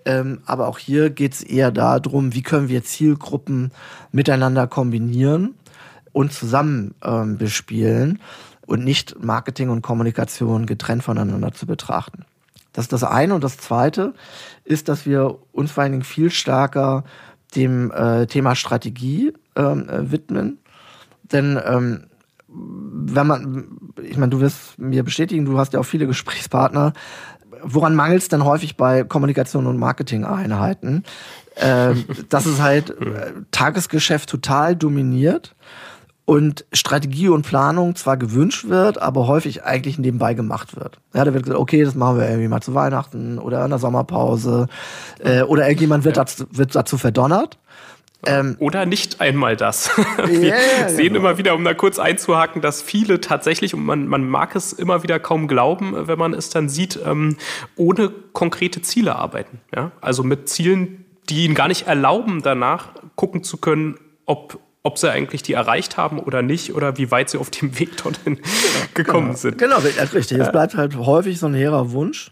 [0.05, 3.71] Ähm, aber auch hier geht es eher darum, wie können wir Zielgruppen
[4.11, 5.55] miteinander kombinieren
[6.13, 8.19] und zusammen ähm, bespielen
[8.65, 12.25] und nicht Marketing und Kommunikation getrennt voneinander zu betrachten.
[12.77, 13.33] Das ist das eine.
[13.33, 14.13] Und das zweite
[14.67, 17.03] ist, dass wir uns vor allen Dingen viel stärker
[17.55, 20.59] dem äh, Thema Strategie ähm, äh, widmen.
[21.23, 22.03] Denn ähm,
[22.49, 23.67] wenn man,
[24.01, 26.93] ich meine, du wirst mir bestätigen, du hast ja auch viele Gesprächspartner.
[27.63, 31.03] Woran mangelt es denn häufig bei Kommunikation und Marketing-Einheiten?
[31.55, 35.55] Ähm, dass es halt äh, Tagesgeschäft total dominiert
[36.27, 40.99] und Strategie und Planung zwar gewünscht wird, aber häufig eigentlich nebenbei gemacht wird.
[41.13, 43.79] Ja, da wird gesagt, okay, das machen wir irgendwie mal zu Weihnachten oder in der
[43.79, 44.67] Sommerpause
[45.23, 46.23] äh, oder irgendjemand wird, ja.
[46.25, 47.57] dazu, wird dazu verdonnert.
[48.25, 49.89] Ähm, Oder nicht einmal das.
[50.25, 51.19] Wir yeah, sehen genau.
[51.19, 55.03] immer wieder, um da kurz einzuhaken, dass viele tatsächlich, und man, man mag es immer
[55.03, 57.37] wieder kaum glauben, wenn man es dann sieht, ähm,
[57.77, 59.61] ohne konkrete Ziele arbeiten.
[59.73, 59.91] Ja?
[60.01, 65.11] Also mit Zielen, die ihnen gar nicht erlauben, danach gucken zu können, ob ob sie
[65.11, 68.47] eigentlich die erreicht haben oder nicht oder wie weit sie auf dem Weg dorthin genau,
[68.93, 69.37] gekommen genau.
[69.37, 69.57] sind.
[69.57, 70.39] Genau, richtig.
[70.39, 72.31] Es bleibt halt häufig so ein hehrer Wunsch.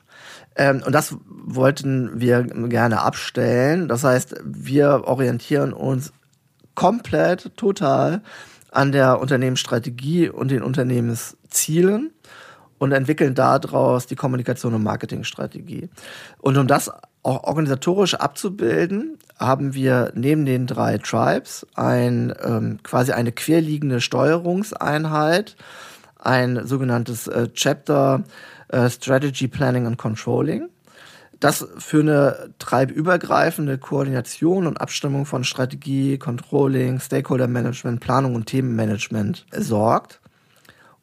[0.56, 3.90] Ähm, und das wollten wir gerne abstellen.
[3.90, 6.14] Das heißt, wir orientieren uns
[6.76, 8.22] komplett, total
[8.72, 12.14] an der Unternehmensstrategie und den Unternehmenszielen
[12.78, 15.90] und entwickeln daraus die Kommunikation und Marketingstrategie.
[16.40, 16.90] Und um das
[17.26, 25.56] organisatorisch abzubilden, haben wir neben den drei Tribes ein, ähm, quasi eine querliegende Steuerungseinheit,
[26.20, 28.24] ein sogenanntes äh, Chapter
[28.70, 30.70] äh, Strategy Planning and Controlling.
[31.40, 39.46] Das für eine treibübergreifende Koordination und Abstimmung von Strategie, Controlling, Stakeholder Management, Planung und Themenmanagement
[39.52, 40.22] sorgt.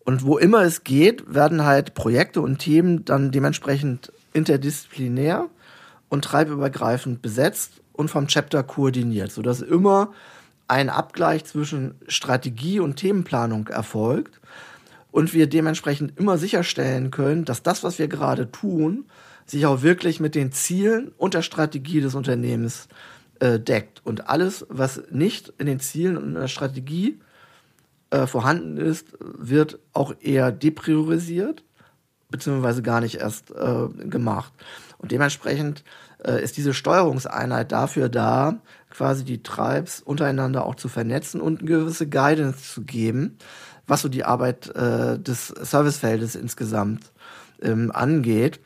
[0.04, 5.48] Und wo immer es geht, werden halt Projekte und Themen dann dementsprechend interdisziplinär
[6.12, 10.12] und treibübergreifend besetzt und vom Chapter koordiniert, sodass immer
[10.68, 14.38] ein Abgleich zwischen Strategie und Themenplanung erfolgt
[15.10, 19.06] und wir dementsprechend immer sicherstellen können, dass das, was wir gerade tun,
[19.46, 22.88] sich auch wirklich mit den Zielen und der Strategie des Unternehmens
[23.40, 24.02] äh, deckt.
[24.04, 27.20] Und alles, was nicht in den Zielen und in der Strategie
[28.10, 31.64] äh, vorhanden ist, wird auch eher depriorisiert,
[32.28, 34.52] beziehungsweise gar nicht erst äh, gemacht.
[35.02, 35.84] Und dementsprechend
[36.24, 38.60] äh, ist diese Steuerungseinheit dafür da,
[38.90, 43.36] quasi die Tribes untereinander auch zu vernetzen und eine gewisse Guidance zu geben,
[43.86, 47.12] was so die Arbeit äh, des Servicefeldes insgesamt
[47.60, 48.60] ähm, angeht.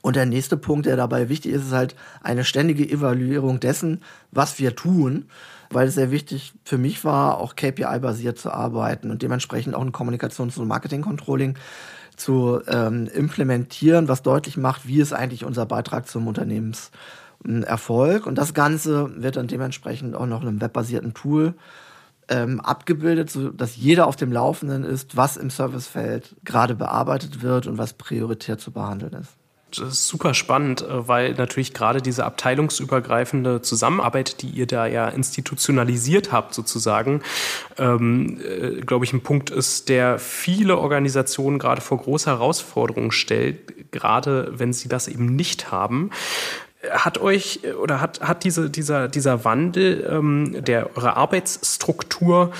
[0.00, 4.00] Und der nächste Punkt, der dabei wichtig ist, ist halt eine ständige Evaluierung dessen,
[4.32, 5.26] was wir tun,
[5.70, 9.92] weil es sehr wichtig für mich war, auch KPI-basiert zu arbeiten und dementsprechend auch ein
[9.92, 11.56] Kommunikations- und Marketing-Controlling
[12.16, 18.26] zu ähm, implementieren, was deutlich macht, wie ist eigentlich unser Beitrag zum Unternehmenserfolg.
[18.26, 21.54] Und das Ganze wird dann dementsprechend auch noch in einem webbasierten Tool
[22.28, 27.78] ähm, abgebildet, sodass jeder auf dem Laufenden ist, was im Servicefeld gerade bearbeitet wird und
[27.78, 29.36] was prioritär zu behandeln ist.
[29.78, 35.08] Das ist super spannend, äh, weil natürlich gerade diese abteilungsübergreifende Zusammenarbeit, die ihr da ja
[35.08, 37.22] institutionalisiert habt, sozusagen,
[37.78, 43.92] ähm, äh, glaube ich, ein Punkt ist, der viele Organisationen gerade vor große Herausforderungen stellt,
[43.92, 46.10] gerade wenn sie das eben nicht haben.
[46.90, 52.52] Hat euch oder hat, hat diese, dieser, dieser Wandel ähm, der eurer Arbeitsstruktur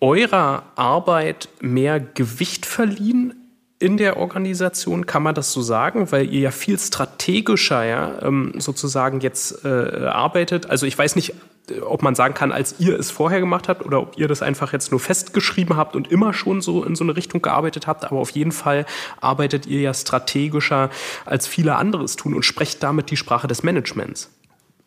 [0.00, 3.39] eurer Arbeit mehr Gewicht verliehen
[3.80, 8.52] in der Organisation, kann man das so sagen, weil ihr ja viel strategischer ja, ähm,
[8.58, 10.68] sozusagen jetzt äh, arbeitet.
[10.68, 11.34] Also ich weiß nicht,
[11.82, 14.74] ob man sagen kann, als ihr es vorher gemacht habt oder ob ihr das einfach
[14.74, 18.04] jetzt nur festgeschrieben habt und immer schon so in so eine Richtung gearbeitet habt.
[18.04, 18.84] Aber auf jeden Fall
[19.20, 20.90] arbeitet ihr ja strategischer
[21.24, 24.30] als viele andere es tun und sprecht damit die Sprache des Managements.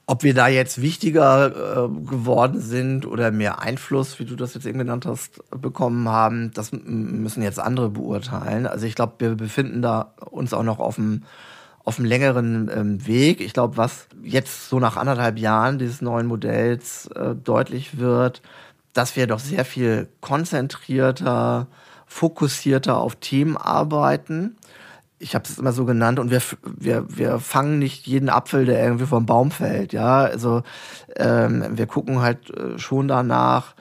[0.05, 4.65] Ob wir da jetzt wichtiger äh, geworden sind oder mehr Einfluss, wie du das jetzt
[4.65, 8.67] eben genannt hast, bekommen haben, das müssen jetzt andere beurteilen.
[8.67, 11.23] Also ich glaube, wir befinden da uns auch noch auf einem
[11.85, 13.41] auf einem längeren ähm, Weg.
[13.41, 18.41] Ich glaube, was jetzt so nach anderthalb Jahren dieses neuen Modells äh, deutlich wird,
[18.93, 21.67] dass wir doch sehr viel konzentrierter,
[22.05, 24.55] fokussierter auf Themen arbeiten.
[25.23, 28.83] Ich habe es immer so genannt und wir, wir, wir fangen nicht jeden Apfel, der
[28.83, 29.93] irgendwie vom Baum fällt.
[29.93, 30.63] Ja, also
[31.15, 33.73] ähm, wir gucken halt äh, schon danach,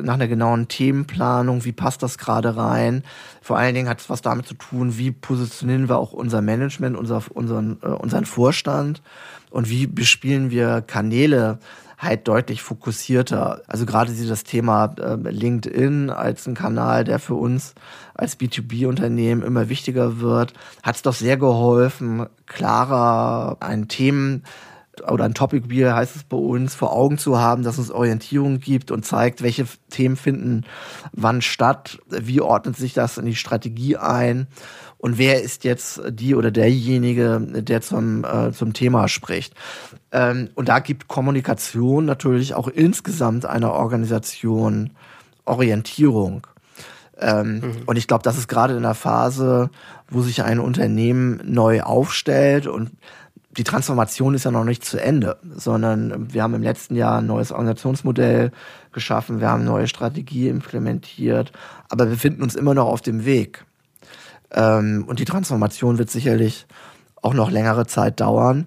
[0.00, 3.02] nach einer genauen Themenplanung, wie passt das gerade rein.
[3.42, 6.96] Vor allen Dingen hat es was damit zu tun, wie positionieren wir auch unser Management,
[6.96, 9.02] unser, unseren, äh, unseren Vorstand
[9.50, 11.58] und wie bespielen wir Kanäle
[11.98, 13.62] halt deutlich fokussierter.
[13.66, 17.74] Also gerade das Thema äh, LinkedIn als ein Kanal, der für uns
[18.14, 24.44] als B2B-Unternehmen immer wichtiger wird, hat es doch sehr geholfen, klarer ein Themen
[25.06, 28.58] oder ein Topic Wheel heißt es bei uns, vor Augen zu haben, dass es Orientierung
[28.58, 30.64] gibt und zeigt, welche Themen finden
[31.12, 34.48] wann statt, wie ordnet sich das in die Strategie ein
[34.98, 39.54] und wer ist jetzt die oder derjenige, der zum, äh, zum Thema spricht.
[40.10, 44.90] Ähm, und da gibt Kommunikation natürlich auch insgesamt einer Organisation
[45.44, 46.46] Orientierung.
[47.20, 47.76] Ähm, mhm.
[47.86, 49.70] Und ich glaube, das ist gerade in der Phase,
[50.10, 52.90] wo sich ein Unternehmen neu aufstellt und
[53.56, 57.26] die Transformation ist ja noch nicht zu Ende, sondern wir haben im letzten Jahr ein
[57.26, 58.52] neues Organisationsmodell
[58.92, 61.50] geschaffen, wir haben neue Strategie implementiert,
[61.88, 63.64] aber wir befinden uns immer noch auf dem Weg.
[64.52, 66.66] Ähm, und die Transformation wird sicherlich
[67.22, 68.66] auch noch längere Zeit dauern.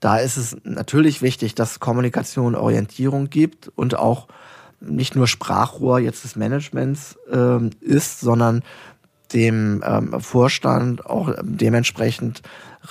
[0.00, 4.28] Da ist es natürlich wichtig, dass Kommunikation Orientierung gibt und auch
[4.80, 8.62] nicht nur Sprachrohr jetzt des Managements ähm, ist, sondern
[9.32, 12.42] dem ähm, Vorstand auch dementsprechend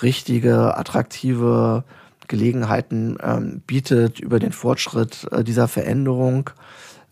[0.01, 1.83] richtige, attraktive
[2.27, 6.49] Gelegenheiten ähm, bietet, über den Fortschritt äh, dieser Veränderung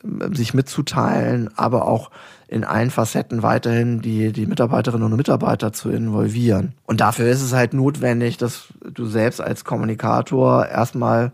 [0.03, 2.11] äh, sich mitzuteilen, aber auch
[2.47, 6.73] in allen Facetten weiterhin die, die Mitarbeiterinnen und Mitarbeiter zu involvieren.
[6.85, 11.31] Und dafür ist es halt notwendig, dass du selbst als Kommunikator erstmal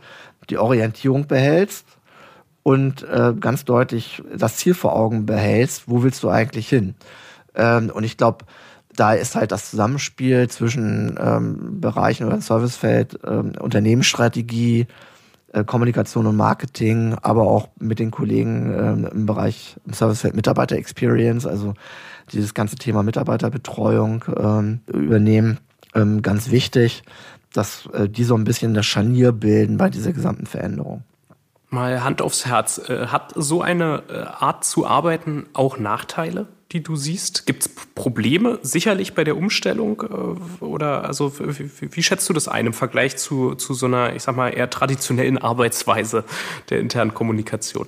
[0.49, 1.85] die Orientierung behältst
[2.63, 6.95] und äh, ganz deutlich das Ziel vor Augen behältst, wo willst du eigentlich hin?
[7.55, 8.45] Ähm, und ich glaube,
[8.95, 14.87] da ist halt das Zusammenspiel zwischen ähm, Bereichen oder Servicefeld, ähm, Unternehmensstrategie,
[15.65, 21.45] Kommunikation und Marketing, aber auch mit den Kollegen ähm, im Bereich im Servicefeld Mitarbeiter Experience,
[21.45, 21.73] also
[22.31, 25.59] dieses ganze Thema Mitarbeiterbetreuung ähm, übernehmen,
[25.93, 27.03] ähm, ganz wichtig,
[27.53, 31.03] dass äh, die so ein bisschen das Scharnier bilden bei dieser gesamten Veränderung.
[31.69, 32.89] Mal Hand aufs Herz.
[32.89, 36.47] Äh, hat so eine äh, Art zu arbeiten auch Nachteile?
[36.71, 37.45] Die du siehst?
[37.45, 40.01] Gibt es Probleme sicherlich bei der Umstellung?
[40.01, 44.15] Äh, oder also wie, wie, schätzt du das ein im Vergleich zu, zu so einer,
[44.15, 46.23] ich sag mal, eher traditionellen Arbeitsweise
[46.69, 47.87] der internen Kommunikation?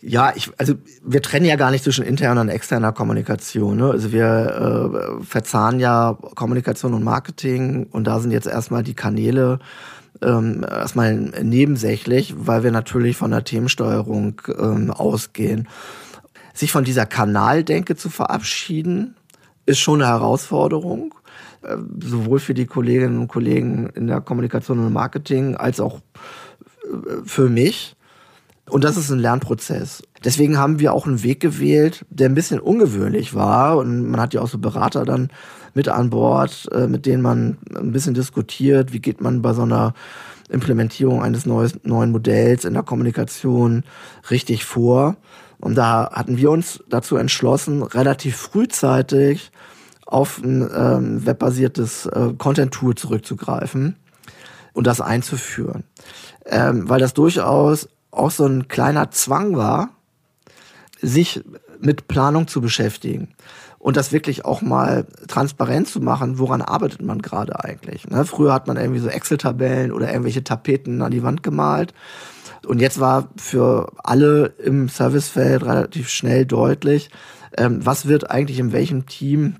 [0.00, 3.78] Ja, ich, also wir trennen ja gar nicht zwischen interner und externer Kommunikation.
[3.78, 3.90] Ne?
[3.90, 9.60] Also wir äh, verzahnen ja Kommunikation und Marketing und da sind jetzt erstmal die Kanäle
[10.20, 15.68] ähm, erstmal nebensächlich, weil wir natürlich von der Themensteuerung ähm, ausgehen
[16.54, 19.16] sich von dieser Kanaldenke zu verabschieden,
[19.66, 21.14] ist schon eine Herausforderung,
[21.62, 26.00] äh, sowohl für die Kolleginnen und Kollegen in der Kommunikation und Marketing als auch
[26.84, 27.96] äh, für mich.
[28.70, 30.02] Und das ist ein Lernprozess.
[30.24, 33.76] Deswegen haben wir auch einen Weg gewählt, der ein bisschen ungewöhnlich war.
[33.76, 35.28] Und man hat ja auch so Berater dann
[35.74, 39.62] mit an Bord, äh, mit denen man ein bisschen diskutiert, wie geht man bei so
[39.62, 39.92] einer
[40.48, 43.82] Implementierung eines neuen Modells in der Kommunikation
[44.30, 45.16] richtig vor.
[45.64, 49.50] Und da hatten wir uns dazu entschlossen, relativ frühzeitig
[50.04, 53.96] auf ein ähm, webbasiertes äh, Content-Tool zurückzugreifen
[54.74, 55.84] und das einzuführen.
[56.44, 59.88] Ähm, weil das durchaus auch so ein kleiner Zwang war,
[61.00, 61.42] sich
[61.80, 63.28] mit Planung zu beschäftigen
[63.78, 68.06] und das wirklich auch mal transparent zu machen, woran arbeitet man gerade eigentlich.
[68.06, 68.26] Ne?
[68.26, 71.94] Früher hat man irgendwie so Excel-Tabellen oder irgendwelche Tapeten an die Wand gemalt
[72.64, 77.10] und jetzt war für alle im Servicefeld relativ schnell deutlich,
[77.56, 79.56] ähm, was wird eigentlich in welchem Team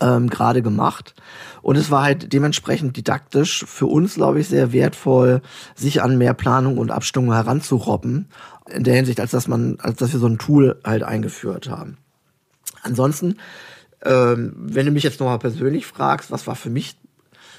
[0.00, 1.14] ähm, gerade gemacht.
[1.62, 5.42] Und es war halt dementsprechend didaktisch für uns, glaube ich, sehr wertvoll,
[5.74, 8.28] sich an mehr Planung und Abstimmung heranzurobben.
[8.70, 11.98] In der Hinsicht, als dass man, als dass wir so ein Tool halt eingeführt haben.
[12.82, 13.36] Ansonsten,
[14.02, 16.96] ähm, wenn du mich jetzt nochmal persönlich fragst, was war für mich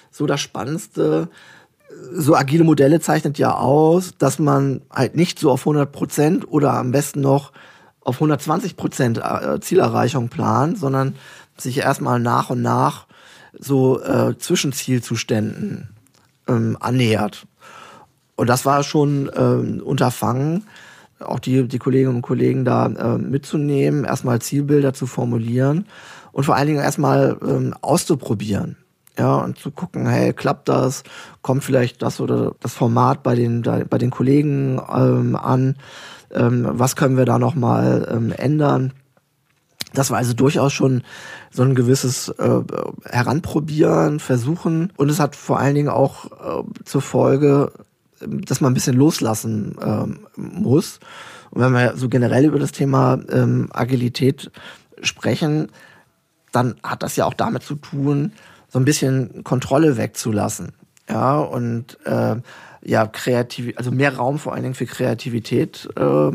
[0.10, 1.30] so das Spannendste?
[2.14, 6.74] So agile Modelle zeichnet ja aus, dass man halt nicht so auf 100 Prozent oder
[6.74, 7.52] am besten noch
[8.02, 11.16] auf 120 Prozent äh, Zielerreichung plant, sondern
[11.58, 13.08] sich erstmal nach und nach
[13.58, 15.90] so äh, Zwischenzielzuständen
[16.48, 17.48] ähm, annähert.
[18.36, 20.66] Und das war schon ähm, Unterfangen,
[21.20, 25.86] auch die, die Kolleginnen und Kollegen da äh, mitzunehmen, erstmal Zielbilder zu formulieren
[26.32, 28.78] und vor allen Dingen erstmal ähm, auszuprobieren
[29.18, 31.04] ja, und zu gucken, hey, klappt das?
[31.42, 35.76] Kommt vielleicht das oder das Format bei den, bei den Kollegen ähm, an?
[36.32, 38.94] Ähm, was können wir da nochmal ähm, ändern?
[39.94, 41.04] Das war also durchaus schon
[41.52, 42.62] so ein gewisses äh,
[43.06, 44.94] Heranprobieren, Versuchen.
[44.96, 47.74] Und es hat vor allen Dingen auch äh, zur Folge,
[48.22, 51.00] dass man ein bisschen loslassen äh, muss
[51.50, 54.52] Und wenn wir so generell über das Thema ähm, Agilität
[55.02, 55.70] sprechen,
[56.52, 58.34] dann hat das ja auch damit zu tun,
[58.72, 60.74] so ein bisschen Kontrolle wegzulassen.
[61.10, 62.38] Ja, und äh,
[62.84, 66.32] ja, kreativ, also mehr Raum vor allen Dingen für Kreativität äh,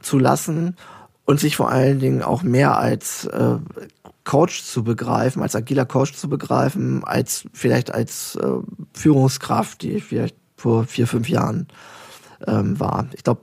[0.00, 0.76] zu lassen
[1.24, 3.56] und sich vor allen Dingen auch mehr als äh,
[4.24, 8.46] Coach zu begreifen, als agiler Coach zu begreifen, als vielleicht als äh,
[8.92, 11.68] Führungskraft, die ich vielleicht vor vier, fünf Jahren
[12.46, 13.06] ähm, war.
[13.12, 13.42] Ich glaube,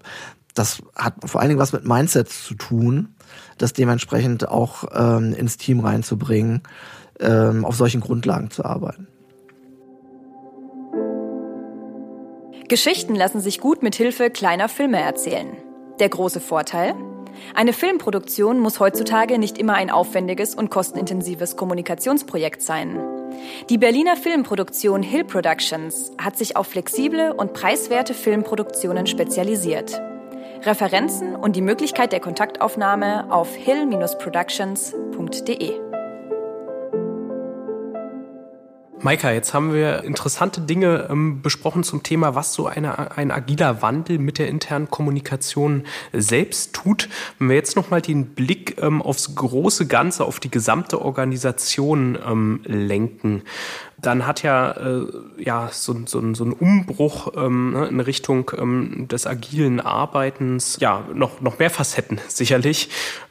[0.54, 3.16] das hat vor allen Dingen was mit Mindsets zu tun,
[3.58, 6.62] das dementsprechend auch ähm, ins Team reinzubringen,
[7.20, 9.08] ähm, auf solchen Grundlagen zu arbeiten.
[12.68, 15.56] Geschichten lassen sich gut mit Hilfe kleiner Filme erzählen.
[16.00, 16.96] Der große Vorteil?
[17.54, 23.00] Eine Filmproduktion muss heutzutage nicht immer ein aufwendiges und kostenintensives Kommunikationsprojekt sein.
[23.70, 30.02] Die Berliner Filmproduktion Hill Productions hat sich auf flexible und preiswerte Filmproduktionen spezialisiert.
[30.64, 35.87] Referenzen und die Möglichkeit der Kontaktaufnahme auf hill-productions.de.
[39.04, 43.84] Maika, jetzt haben wir interessante Dinge ähm, besprochen zum Thema, was so eine, ein agiler
[43.84, 45.84] Wandel mit der internen Kommunikation
[46.14, 47.08] selbst tut.
[47.38, 52.62] Wenn wir jetzt nochmal den Blick ähm, aufs große Ganze, auf die gesamte Organisation ähm,
[52.66, 53.44] lenken,
[54.00, 59.08] dann hat ja, äh, ja so, so, so ein Umbruch ähm, ne, in Richtung ähm,
[59.08, 62.90] des agilen Arbeitens ja noch, noch mehr Facetten sicherlich.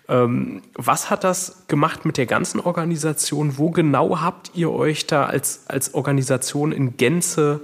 [0.08, 3.58] Ähm, was hat das gemacht mit der ganzen Organisation?
[3.58, 7.60] Wo genau habt ihr euch da als, als Organisation in Gänze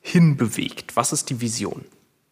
[0.00, 0.96] hinbewegt?
[0.96, 1.84] Was ist die Vision?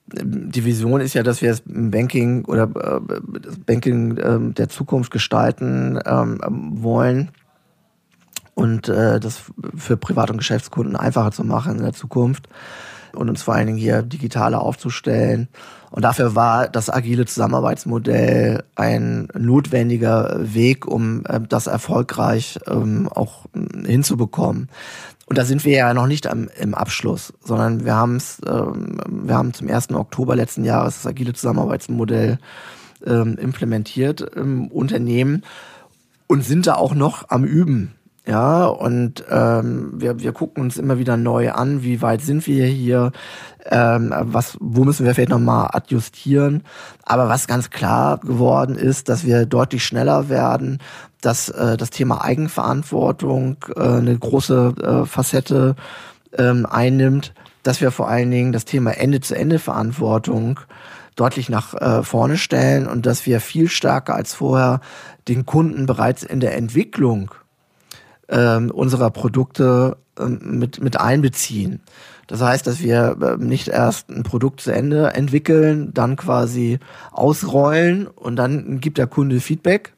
[0.07, 5.11] Die Vision ist ja, dass wir das Banking oder äh, das Banking äh, der Zukunft
[5.11, 6.39] gestalten ähm,
[6.77, 7.33] wollen
[8.57, 9.43] und äh, das
[9.77, 12.49] für Privat- und Geschäftskunden einfacher zu machen in der Zukunft
[13.15, 15.49] und uns vor allen Dingen hier digitaler aufzustellen.
[15.91, 23.45] Und dafür war das agile Zusammenarbeitsmodell ein notwendiger Weg, um äh, das erfolgreich ähm, auch
[23.85, 24.71] hinzubekommen.
[25.27, 28.99] Und da sind wir ja noch nicht am, im Abschluss, sondern wir haben es, ähm,
[29.07, 29.93] wir haben zum 1.
[29.93, 32.39] Oktober letzten Jahres das agile Zusammenarbeitsmodell
[33.05, 35.45] ähm, implementiert im Unternehmen
[36.27, 37.96] und sind da auch noch am Üben.
[38.29, 42.67] Ja, und ähm, wir, wir gucken uns immer wieder neu an, wie weit sind wir
[42.67, 43.13] hier,
[43.67, 46.65] ähm, was, wo müssen wir vielleicht nochmal adjustieren.
[47.05, 50.79] Aber was ganz klar geworden ist, dass wir deutlich schneller werden,
[51.21, 55.77] dass äh, das Thema Eigenverantwortung äh, eine große äh, Facette
[56.37, 60.59] ähm, einnimmt, dass wir vor allen Dingen das Thema Ende-zu-Ende-Verantwortung
[61.15, 64.81] deutlich nach äh, vorne stellen und dass wir viel stärker als vorher
[65.29, 67.31] den Kunden bereits in der Entwicklung
[68.29, 71.81] ähm, unserer Produkte ähm, mit, mit einbeziehen.
[72.27, 76.79] Das heißt, dass wir äh, nicht erst ein Produkt zu Ende entwickeln, dann quasi
[77.13, 79.93] ausrollen und dann gibt der Kunde Feedback,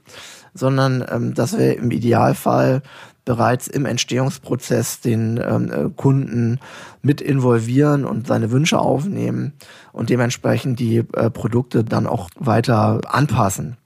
[0.55, 2.83] sondern ähm, dass wir im Idealfall
[3.25, 6.61] bereits im Entstehungsprozess den ähm, äh, Kunden
[7.03, 9.53] mit involvieren und seine Wünsche aufnehmen
[9.93, 13.77] und dementsprechend die äh, Produkte dann auch weiter anpassen.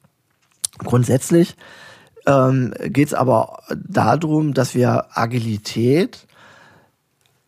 [0.79, 1.57] Grundsätzlich
[2.27, 6.27] ähm, geht es aber darum, dass wir Agilität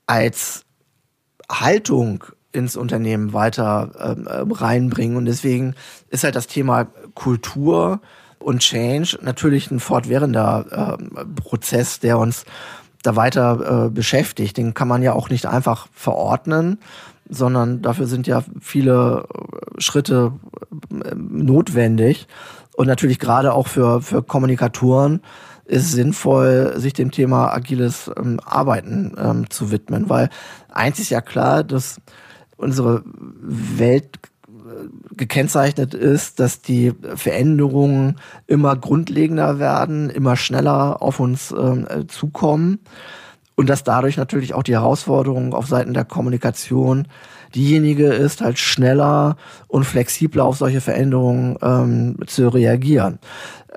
[0.06, 0.64] als
[1.50, 5.16] Haltung ins Unternehmen weiter ähm, äh, reinbringen.
[5.16, 5.74] Und deswegen
[6.08, 8.00] ist halt das Thema Kultur
[8.38, 12.44] und Change natürlich ein fortwährender äh, Prozess, der uns
[13.02, 14.56] da weiter äh, beschäftigt.
[14.56, 16.78] Den kann man ja auch nicht einfach verordnen,
[17.28, 20.32] sondern dafür sind ja viele äh, Schritte
[20.90, 22.28] äh, notwendig.
[22.76, 25.20] Und natürlich gerade auch für, für Kommunikatoren
[25.64, 30.28] ist sinnvoll, sich dem Thema agiles ähm, Arbeiten ähm, zu widmen, weil
[30.70, 32.00] eins ist ja klar, dass
[32.56, 34.18] unsere Welt
[34.50, 38.16] äh, gekennzeichnet ist, dass die Veränderungen
[38.46, 42.80] immer grundlegender werden, immer schneller auf uns ähm, äh, zukommen.
[43.56, 47.06] Und dass dadurch natürlich auch die Herausforderungen auf Seiten der Kommunikation
[47.54, 49.36] diejenige ist, halt schneller
[49.68, 53.18] und flexibler auf solche Veränderungen ähm, zu reagieren.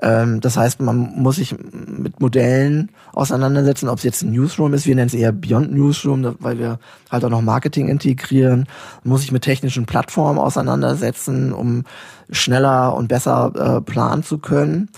[0.00, 1.54] Ähm, das heißt, man muss sich
[1.86, 6.36] mit Modellen auseinandersetzen, ob es jetzt ein Newsroom ist, wir nennen es eher Beyond Newsroom,
[6.38, 6.78] weil wir
[7.10, 8.66] halt auch noch Marketing integrieren,
[9.02, 11.84] man muss sich mit technischen Plattformen auseinandersetzen, um
[12.30, 14.88] schneller und besser äh, planen zu können.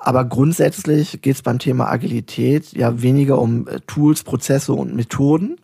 [0.00, 5.56] Aber grundsätzlich geht es beim Thema Agilität ja weniger um äh, Tools, Prozesse und Methoden,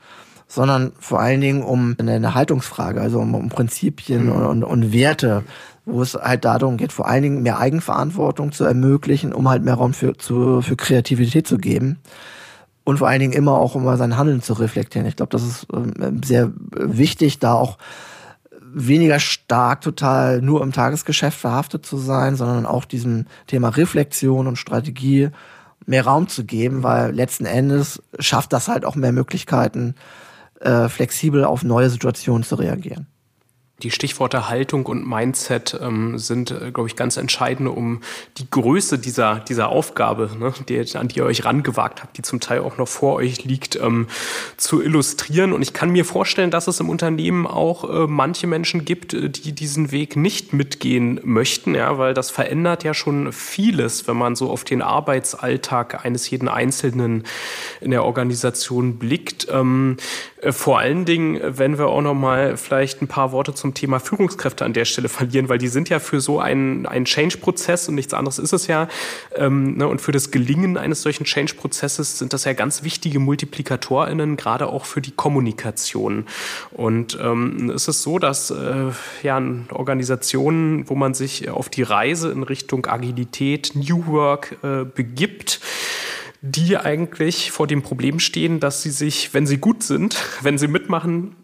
[0.55, 4.33] sondern vor allen Dingen um eine Haltungsfrage, also um, um Prinzipien mhm.
[4.33, 5.43] und, und, Werte,
[5.85, 9.75] wo es halt darum geht, vor allen Dingen mehr Eigenverantwortung zu ermöglichen, um halt mehr
[9.75, 11.99] Raum für, zu, für Kreativität zu geben.
[12.85, 15.09] Und vor allen Dingen immer auch, um sein Handeln zu reflektieren.
[15.09, 17.79] Ich glaube, das ist ähm, sehr wichtig, da auch
[18.61, 24.57] weniger stark total nur im Tagesgeschäft verhaftet zu sein, sondern auch diesem Thema Reflexion und
[24.57, 25.31] Strategie
[25.87, 29.95] mehr Raum zu geben, weil letzten Endes schafft das halt auch mehr Möglichkeiten,
[30.65, 33.07] äh, flexibel auf neue Situationen zu reagieren.
[33.83, 38.03] Die Stichworte Haltung und Mindset ähm, sind, äh, glaube ich, ganz entscheidend, um
[38.39, 42.39] die Größe dieser, dieser Aufgabe, ne, die, an die ihr euch rangewagt habt, die zum
[42.39, 44.07] Teil auch noch vor euch liegt, ähm,
[44.57, 45.53] zu illustrieren.
[45.53, 49.29] Und ich kann mir vorstellen, dass es im Unternehmen auch äh, manche Menschen gibt, äh,
[49.29, 54.37] die diesen Weg nicht mitgehen möchten, ja, weil das verändert ja schon vieles, wenn man
[54.37, 57.25] so auf den Arbeitsalltag eines jeden Einzelnen
[57.81, 59.49] in der Organisation blickt.
[59.51, 59.97] Ähm,
[60.34, 63.99] äh, vor allen Dingen, wenn wir auch noch mal vielleicht ein paar Worte zum Thema
[63.99, 67.95] Führungskräfte an der Stelle verlieren, weil die sind ja für so einen, einen Change-Prozess und
[67.95, 68.88] nichts anderes ist es ja.
[69.36, 74.36] Ähm, ne, und für das Gelingen eines solchen Change-Prozesses sind das ja ganz wichtige MultiplikatorInnen,
[74.36, 76.26] gerade auch für die Kommunikation.
[76.72, 78.90] Und ähm, ist es so, dass äh,
[79.22, 85.61] ja, Organisationen, wo man sich auf die Reise in Richtung Agilität, New Work äh, begibt,
[86.47, 90.68] die eigentlich vor dem Problem stehen, dass sie sich, wenn sie gut sind, wenn sie
[90.68, 91.36] mitmachen,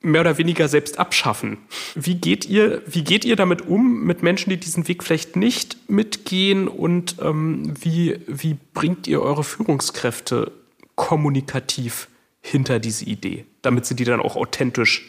[0.00, 1.58] mehr oder weniger selbst abschaffen.
[1.94, 5.90] Wie geht ihr, wie geht ihr damit um mit Menschen, die diesen Weg vielleicht nicht
[5.90, 10.52] mitgehen und ähm, wie, wie bringt ihr eure Führungskräfte
[10.94, 12.08] kommunikativ
[12.40, 15.04] hinter diese Idee, damit sie die dann auch authentisch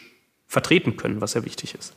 [0.48, 1.94] vertreten können, was ja wichtig ist?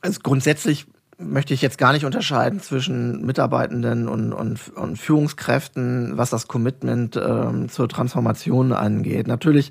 [0.00, 0.86] Also grundsätzlich
[1.20, 7.16] möchte ich jetzt gar nicht unterscheiden zwischen Mitarbeitenden und, und, und Führungskräften, was das Commitment
[7.16, 9.26] ähm, zur Transformation angeht.
[9.26, 9.70] Natürlich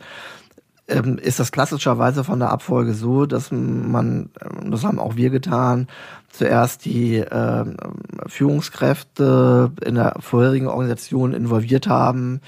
[0.87, 5.29] ähm, ist das klassischerweise von der Abfolge so, dass man, ähm, das haben auch wir
[5.29, 5.87] getan,
[6.29, 7.65] zuerst die äh,
[8.27, 12.41] Führungskräfte in der vorherigen Organisation involviert haben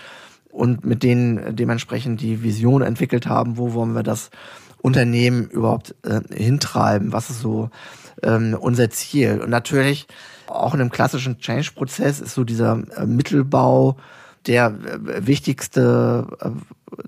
[0.52, 4.30] und mit denen dementsprechend die Vision entwickelt haben, wo wollen wir das
[4.82, 7.70] Unternehmen überhaupt äh, hintreiben, was ist so
[8.24, 9.40] ähm, unser Ziel.
[9.42, 10.08] Und natürlich
[10.48, 13.98] auch in einem klassischen Change-Prozess ist so dieser äh, Mittelbau
[14.48, 16.50] der äh, wichtigste äh,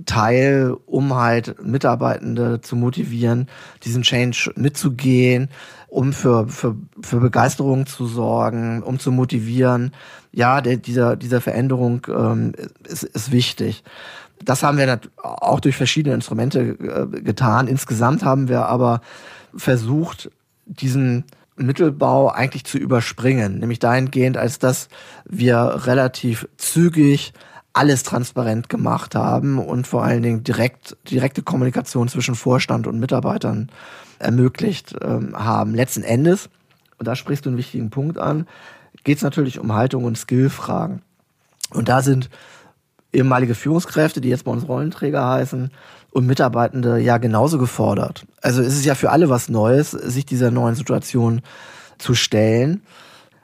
[0.06, 3.48] Teil, um halt Mitarbeitende zu motivieren,
[3.84, 5.50] diesen Change mitzugehen,
[5.88, 9.94] um für, für, für Begeisterung zu sorgen, um zu motivieren.
[10.32, 12.54] Ja, der, dieser, dieser Veränderung ähm,
[12.88, 13.84] ist, ist wichtig.
[14.44, 17.68] Das haben wir auch durch verschiedene Instrumente äh, getan.
[17.68, 19.02] Insgesamt haben wir aber
[19.56, 20.32] versucht,
[20.66, 24.90] diesen Mittelbau eigentlich zu überspringen, nämlich dahingehend, als dass
[25.26, 27.34] wir relativ zügig
[27.74, 33.72] alles transparent gemacht haben und vor allen Dingen direkt, direkte Kommunikation zwischen Vorstand und Mitarbeitern
[34.20, 35.74] ermöglicht ähm, haben.
[35.74, 36.50] Letzten Endes,
[37.00, 38.48] und da sprichst du einen wichtigen Punkt an,
[39.04, 41.02] geht es natürlich um Haltung und Skillfragen.
[41.72, 42.30] Und da sind
[43.12, 45.72] ehemalige Führungskräfte, die jetzt bei uns Rollenträger heißen,
[46.14, 48.26] und Mitarbeitende ja genauso gefordert.
[48.42, 51.42] Also es ist ja für alle was Neues, sich dieser neuen Situation
[51.98, 52.84] zu stellen.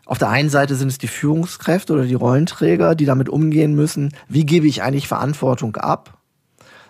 [0.05, 4.13] Auf der einen Seite sind es die Führungskräfte oder die Rollenträger, die damit umgehen müssen.
[4.27, 6.17] Wie gebe ich eigentlich Verantwortung ab?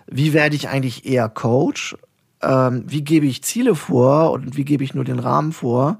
[0.06, 1.96] Wie werde ich eigentlich eher Coach?
[2.42, 5.98] Ähm, wie gebe ich Ziele vor und wie gebe ich nur den Rahmen vor?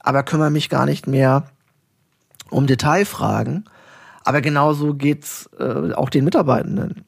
[0.00, 1.44] Aber kümmere mich gar nicht mehr
[2.50, 3.68] um Detailfragen.
[4.24, 7.04] Aber genauso geht's äh, auch den Mitarbeitenden,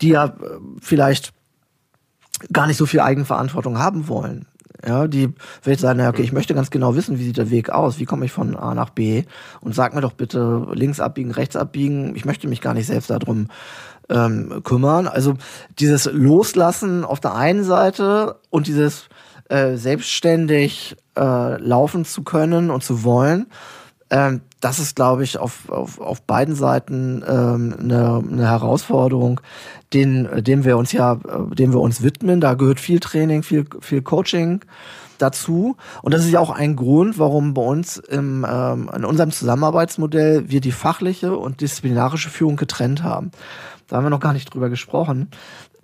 [0.00, 1.32] die ja äh, vielleicht
[2.52, 4.46] gar nicht so viel Eigenverantwortung haben wollen.
[4.86, 5.32] Ja, die
[5.62, 8.26] vielleicht sagen, okay, ich möchte ganz genau wissen, wie sieht der Weg aus, wie komme
[8.26, 9.24] ich von A nach B
[9.60, 12.14] und sag mir doch bitte links abbiegen, rechts abbiegen.
[12.14, 13.48] Ich möchte mich gar nicht selbst darum
[14.08, 15.08] ähm, kümmern.
[15.08, 15.34] Also
[15.78, 19.08] dieses Loslassen auf der einen Seite und dieses
[19.48, 23.46] äh, selbstständig äh, laufen zu können und zu wollen,
[24.10, 29.40] ähm, das ist, glaube ich, auf, auf, auf beiden Seiten ähm, eine, eine Herausforderung,
[29.92, 32.40] den, dem wir uns ja, dem wir uns widmen.
[32.40, 34.60] Da gehört viel Training, viel, viel Coaching
[35.18, 35.76] dazu.
[36.02, 40.48] Und das ist ja auch ein Grund, warum bei uns im, ähm, in unserem Zusammenarbeitsmodell
[40.48, 43.30] wir die fachliche und disziplinarische Führung getrennt haben.
[43.88, 45.30] Da haben wir noch gar nicht drüber gesprochen.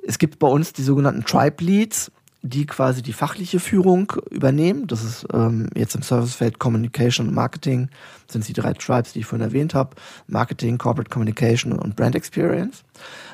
[0.06, 2.10] Es gibt bei uns die sogenannten Tribe Leads
[2.42, 4.88] die quasi die fachliche Führung übernehmen.
[4.88, 7.88] Das ist ähm, jetzt im Servicefeld Communication und Marketing,
[8.26, 9.94] sind die drei Tribes, die ich vorhin erwähnt habe.
[10.26, 12.82] Marketing, Corporate Communication und Brand Experience.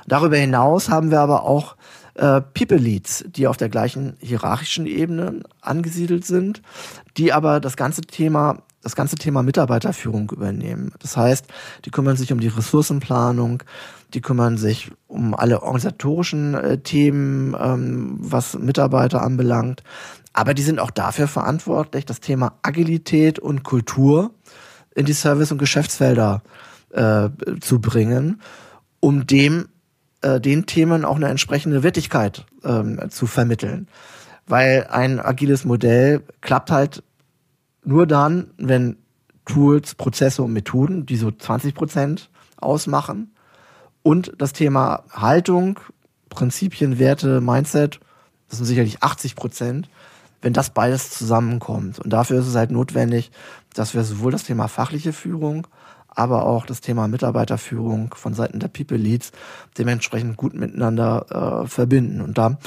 [0.06, 1.76] Darüber hinaus haben wir aber auch
[2.18, 6.62] äh, People Leads, die auf der gleichen hierarchischen Ebene angesiedelt sind,
[7.16, 10.92] die aber das ganze Thema das ganze Thema Mitarbeiterführung übernehmen.
[11.00, 11.46] Das heißt,
[11.84, 13.64] die kümmern sich um die Ressourcenplanung,
[14.14, 19.82] die kümmern sich um alle organisatorischen äh, Themen, ähm, was Mitarbeiter anbelangt.
[20.32, 24.30] Aber die sind auch dafür verantwortlich, das Thema Agilität und Kultur
[24.94, 26.42] in die Service- und Geschäftsfelder
[26.90, 28.40] äh, zu bringen,
[29.00, 29.68] um dem
[30.22, 33.88] äh, den Themen auch eine entsprechende Wertigkeit ähm, zu vermitteln.
[34.46, 37.02] weil ein agiles Modell klappt halt
[37.84, 38.96] nur dann, wenn
[39.44, 43.32] Tools, Prozesse und Methoden, die so 20 Prozent ausmachen,
[44.02, 45.80] und das Thema Haltung,
[46.30, 48.00] Prinzipien, Werte, Mindset,
[48.48, 49.90] das sind sicherlich 80 Prozent,
[50.40, 51.98] wenn das beides zusammenkommt.
[51.98, 53.30] Und dafür ist es halt notwendig,
[53.74, 55.66] dass wir sowohl das Thema fachliche Führung,
[56.18, 59.30] aber auch das Thema Mitarbeiterführung von Seiten der People Leads
[59.78, 62.20] dementsprechend gut miteinander äh, verbinden.
[62.20, 62.58] Und da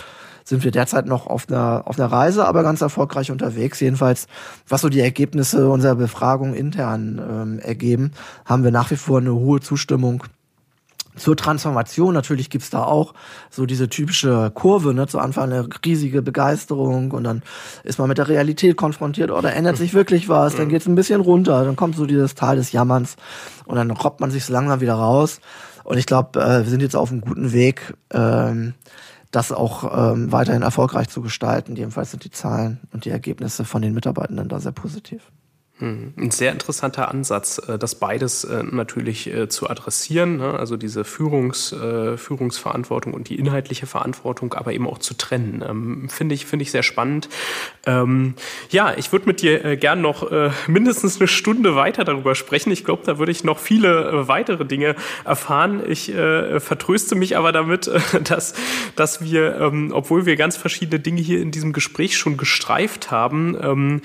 [0.45, 3.81] sind wir derzeit noch auf einer, auf einer Reise, aber ganz erfolgreich unterwegs.
[3.81, 4.27] Jedenfalls,
[4.67, 8.11] was so die Ergebnisse unserer Befragung intern ähm, ergeben,
[8.45, 10.23] haben wir nach wie vor eine hohe Zustimmung
[11.15, 13.13] zur Transformation natürlich gibt's da auch
[13.49, 15.07] so diese typische Kurve, ne?
[15.07, 17.43] Zu Anfang eine riesige Begeisterung und dann
[17.83, 20.95] ist man mit der Realität konfrontiert, oder oh, ändert sich wirklich was, dann geht's ein
[20.95, 23.15] bisschen runter, dann kommt so dieses Tal des Jammerns
[23.65, 25.39] und dann robbt man sich so langsam wieder raus.
[25.83, 28.73] Und ich glaube, äh, wir sind jetzt auf einem guten Weg, ähm,
[29.31, 31.75] das auch ähm, weiterhin erfolgreich zu gestalten.
[31.75, 35.31] Jedenfalls sind die Zahlen und die Ergebnisse von den Mitarbeitenden da sehr positiv.
[35.81, 40.53] Hm, ein sehr interessanter Ansatz, äh, das beides äh, natürlich äh, zu adressieren, ne?
[40.53, 41.75] also diese Führungs,
[42.17, 45.63] Führungsverantwortung und die inhaltliche Verantwortung, aber eben auch zu trennen.
[45.67, 47.29] Ähm, finde ich, finde ich sehr spannend.
[47.87, 48.35] Ähm,
[48.69, 50.29] ja, ich würde mit dir gern noch
[50.67, 52.71] mindestens eine Stunde weiter darüber sprechen.
[52.71, 55.81] Ich glaube, da würde ich noch viele weitere Dinge erfahren.
[55.87, 57.89] Ich vertröste mich aber damit,
[58.23, 58.53] dass,
[58.95, 64.01] dass wir, ähm, obwohl wir ganz verschiedene Dinge hier in diesem Gespräch schon gestreift haben,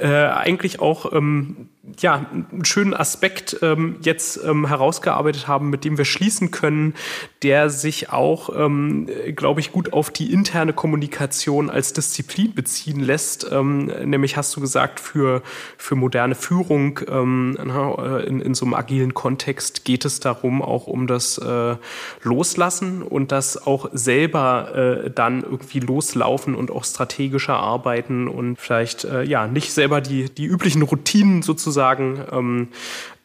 [0.00, 1.68] eigentlich auch ähm,
[2.00, 6.94] ja, einen schönen Aspekt ähm, jetzt ähm, herausgearbeitet haben, mit dem wir schließen können,
[7.42, 13.46] der sich auch, ähm, glaube ich, gut auf die interne Kommunikation als Disziplin beziehen lässt.
[13.50, 15.42] Ähm, nämlich hast du gesagt, für,
[15.76, 20.86] für moderne Führung ähm, äh, in, in so einem agilen Kontext geht es darum, auch
[20.86, 21.76] um das äh,
[22.22, 29.04] Loslassen und das auch selber äh, dann irgendwie loslaufen und auch strategischer arbeiten und vielleicht
[29.04, 32.68] äh, ja nicht selber die, die üblichen Routinen sozusagen sozusagen ähm,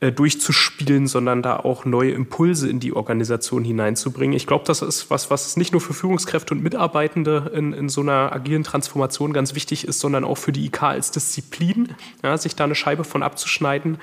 [0.02, 4.36] äh, durchzuspielen, sondern da auch neue Impulse in die Organisation hineinzubringen.
[4.36, 8.02] Ich glaube, das ist was, was nicht nur für Führungskräfte und Mitarbeitende in, in so
[8.02, 12.58] einer agilen Transformation ganz wichtig ist, sondern auch für die IK als Disziplin, ja, sich
[12.58, 13.98] da eine Scheibe von abzuschneiden.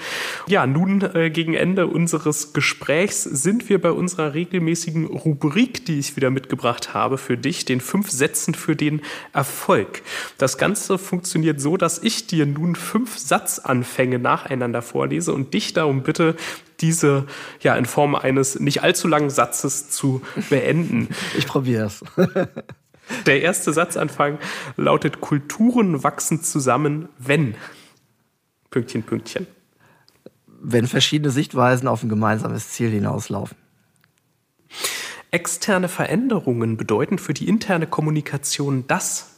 [0.47, 6.17] Ja, nun äh, gegen Ende unseres Gesprächs sind wir bei unserer regelmäßigen Rubrik, die ich
[6.17, 9.03] wieder mitgebracht habe für dich, den fünf Sätzen für den
[9.35, 10.01] Erfolg.
[10.39, 15.82] Das Ganze funktioniert so, dass ich dir nun fünf Satzanfänge nacheinander vorlese und dich da
[15.83, 16.37] darum bitte,
[16.81, 17.27] diese
[17.61, 21.09] ja in Form eines nicht allzu langen Satzes zu beenden.
[21.39, 22.05] Ich probiere es.
[23.27, 24.39] Der erste Satzanfang
[24.77, 27.55] lautet: Kulturen wachsen zusammen, wenn.
[28.71, 29.47] Pünktchen, Pünktchen.
[30.47, 33.57] Wenn verschiedene Sichtweisen auf ein gemeinsames Ziel hinauslaufen.
[35.31, 39.32] Externe Veränderungen bedeuten für die interne Kommunikation das,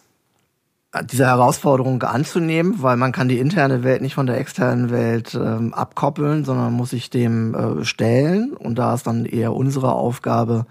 [1.03, 5.75] diese Herausforderung anzunehmen, weil man kann die interne Welt nicht von der externen Welt ähm,
[5.75, 8.53] abkoppeln, sondern muss sich dem äh, stellen.
[8.53, 10.67] Und da ist dann eher unsere Aufgabe,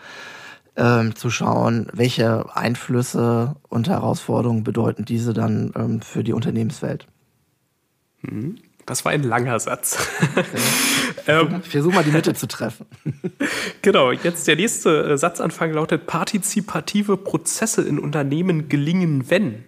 [0.75, 7.07] ähm, zu schauen, welche Einflüsse und Herausforderungen bedeuten diese dann ähm, für die Unternehmenswelt.
[8.21, 8.55] Mhm.
[8.85, 9.97] Das war ein langer Satz.
[10.35, 10.45] Okay.
[11.27, 12.85] ähm, ich versuche mal die Mitte zu treffen.
[13.81, 19.63] genau, jetzt der nächste äh, Satzanfang lautet, partizipative Prozesse in Unternehmen gelingen, wenn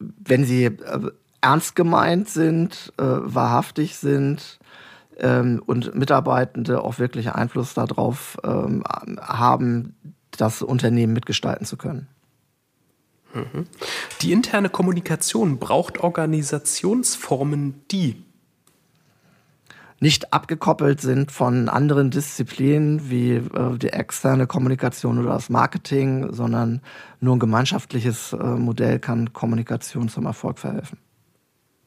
[0.00, 4.58] wenn sie äh, ernst gemeint sind, äh, wahrhaftig sind
[5.18, 8.82] ähm, und Mitarbeitende auch wirklich Einfluss darauf ähm,
[9.20, 9.94] haben,
[10.30, 12.08] das Unternehmen mitgestalten zu können.
[13.34, 13.66] Mhm.
[14.22, 18.22] Die interne Kommunikation braucht Organisationsformen, die
[20.00, 26.80] nicht abgekoppelt sind von anderen Disziplinen wie äh, die externe Kommunikation oder das Marketing, sondern
[27.20, 30.98] nur ein gemeinschaftliches äh, Modell kann Kommunikation zum Erfolg verhelfen.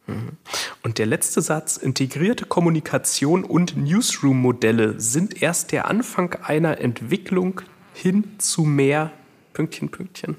[0.06, 0.38] Mhm.
[0.84, 7.62] Und der letzte Satz, integrierte Kommunikation und Newsroom-Modelle sind erst der Anfang einer Entwicklung
[7.94, 9.12] hin zu mehr
[9.54, 10.38] Pünktchen, Pünktchen.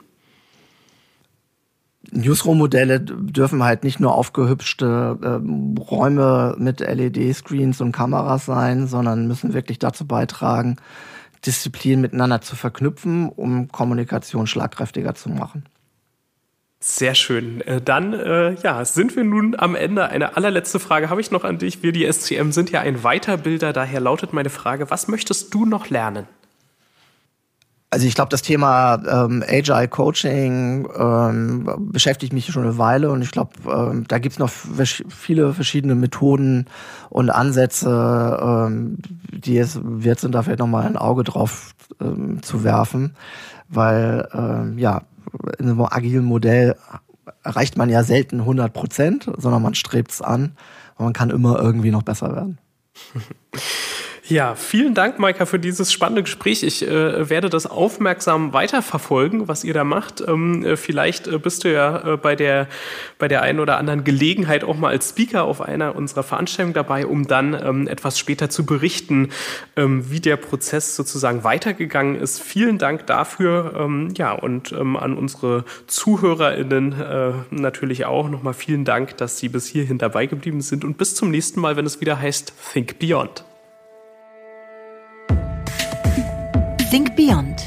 [2.13, 9.55] Newsroom-Modelle dürfen halt nicht nur aufgehübschte äh, Räume mit LED-Screens und Kameras sein, sondern müssen
[9.55, 10.77] wirklich dazu beitragen,
[11.47, 15.65] Disziplinen miteinander zu verknüpfen, um Kommunikation schlagkräftiger zu machen.
[16.81, 17.63] Sehr schön.
[17.63, 20.09] Äh, dann äh, ja, sind wir nun am Ende.
[20.09, 21.83] Eine allerletzte Frage habe ich noch an dich.
[21.83, 23.73] Wir, die SCM, sind ja ein Weiterbilder.
[23.73, 26.27] Daher lautet meine Frage, was möchtest du noch lernen?
[27.95, 33.23] Also ich glaube, das Thema ähm, Agile Coaching ähm, beschäftigt mich schon eine Weile und
[33.23, 36.67] ich glaube, ähm, da gibt's noch viele verschiedene Methoden
[37.09, 37.87] und Ansätze,
[38.43, 38.99] ähm,
[39.31, 43.15] die es wert sind, da vielleicht nochmal ein Auge drauf ähm, zu werfen,
[43.69, 45.03] weil ähm, ja,
[45.61, 46.75] in einem agilen Modell
[47.45, 50.57] erreicht man ja selten 100 Prozent, sondern man strebt es an
[50.97, 52.59] und man kann immer irgendwie noch besser werden.
[54.27, 56.63] Ja, vielen Dank, Maika, für dieses spannende Gespräch.
[56.63, 60.25] Ich äh, werde das aufmerksam weiterverfolgen, was ihr da macht.
[60.27, 62.67] Ähm, äh, vielleicht äh, bist du ja äh, bei, der,
[63.19, 67.07] bei der einen oder anderen Gelegenheit auch mal als Speaker auf einer unserer Veranstaltungen dabei,
[67.07, 69.29] um dann ähm, etwas später zu berichten,
[69.77, 72.43] ähm, wie der Prozess sozusagen weitergegangen ist.
[72.43, 73.75] Vielen Dank dafür.
[73.79, 79.51] Ähm, ja, und ähm, an unsere ZuhörerInnen äh, natürlich auch nochmal vielen Dank, dass Sie
[79.51, 80.83] bis hierhin dabei geblieben sind.
[80.83, 83.45] Und bis zum nächsten Mal, wenn es wieder heißt Think Beyond.
[86.95, 87.65] Think Beyond,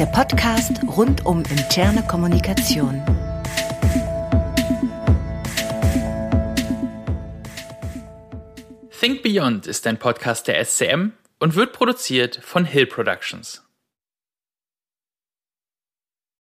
[0.00, 3.02] der Podcast rund um interne Kommunikation.
[8.98, 13.62] Think Beyond ist ein Podcast der SCM und wird produziert von Hill Productions.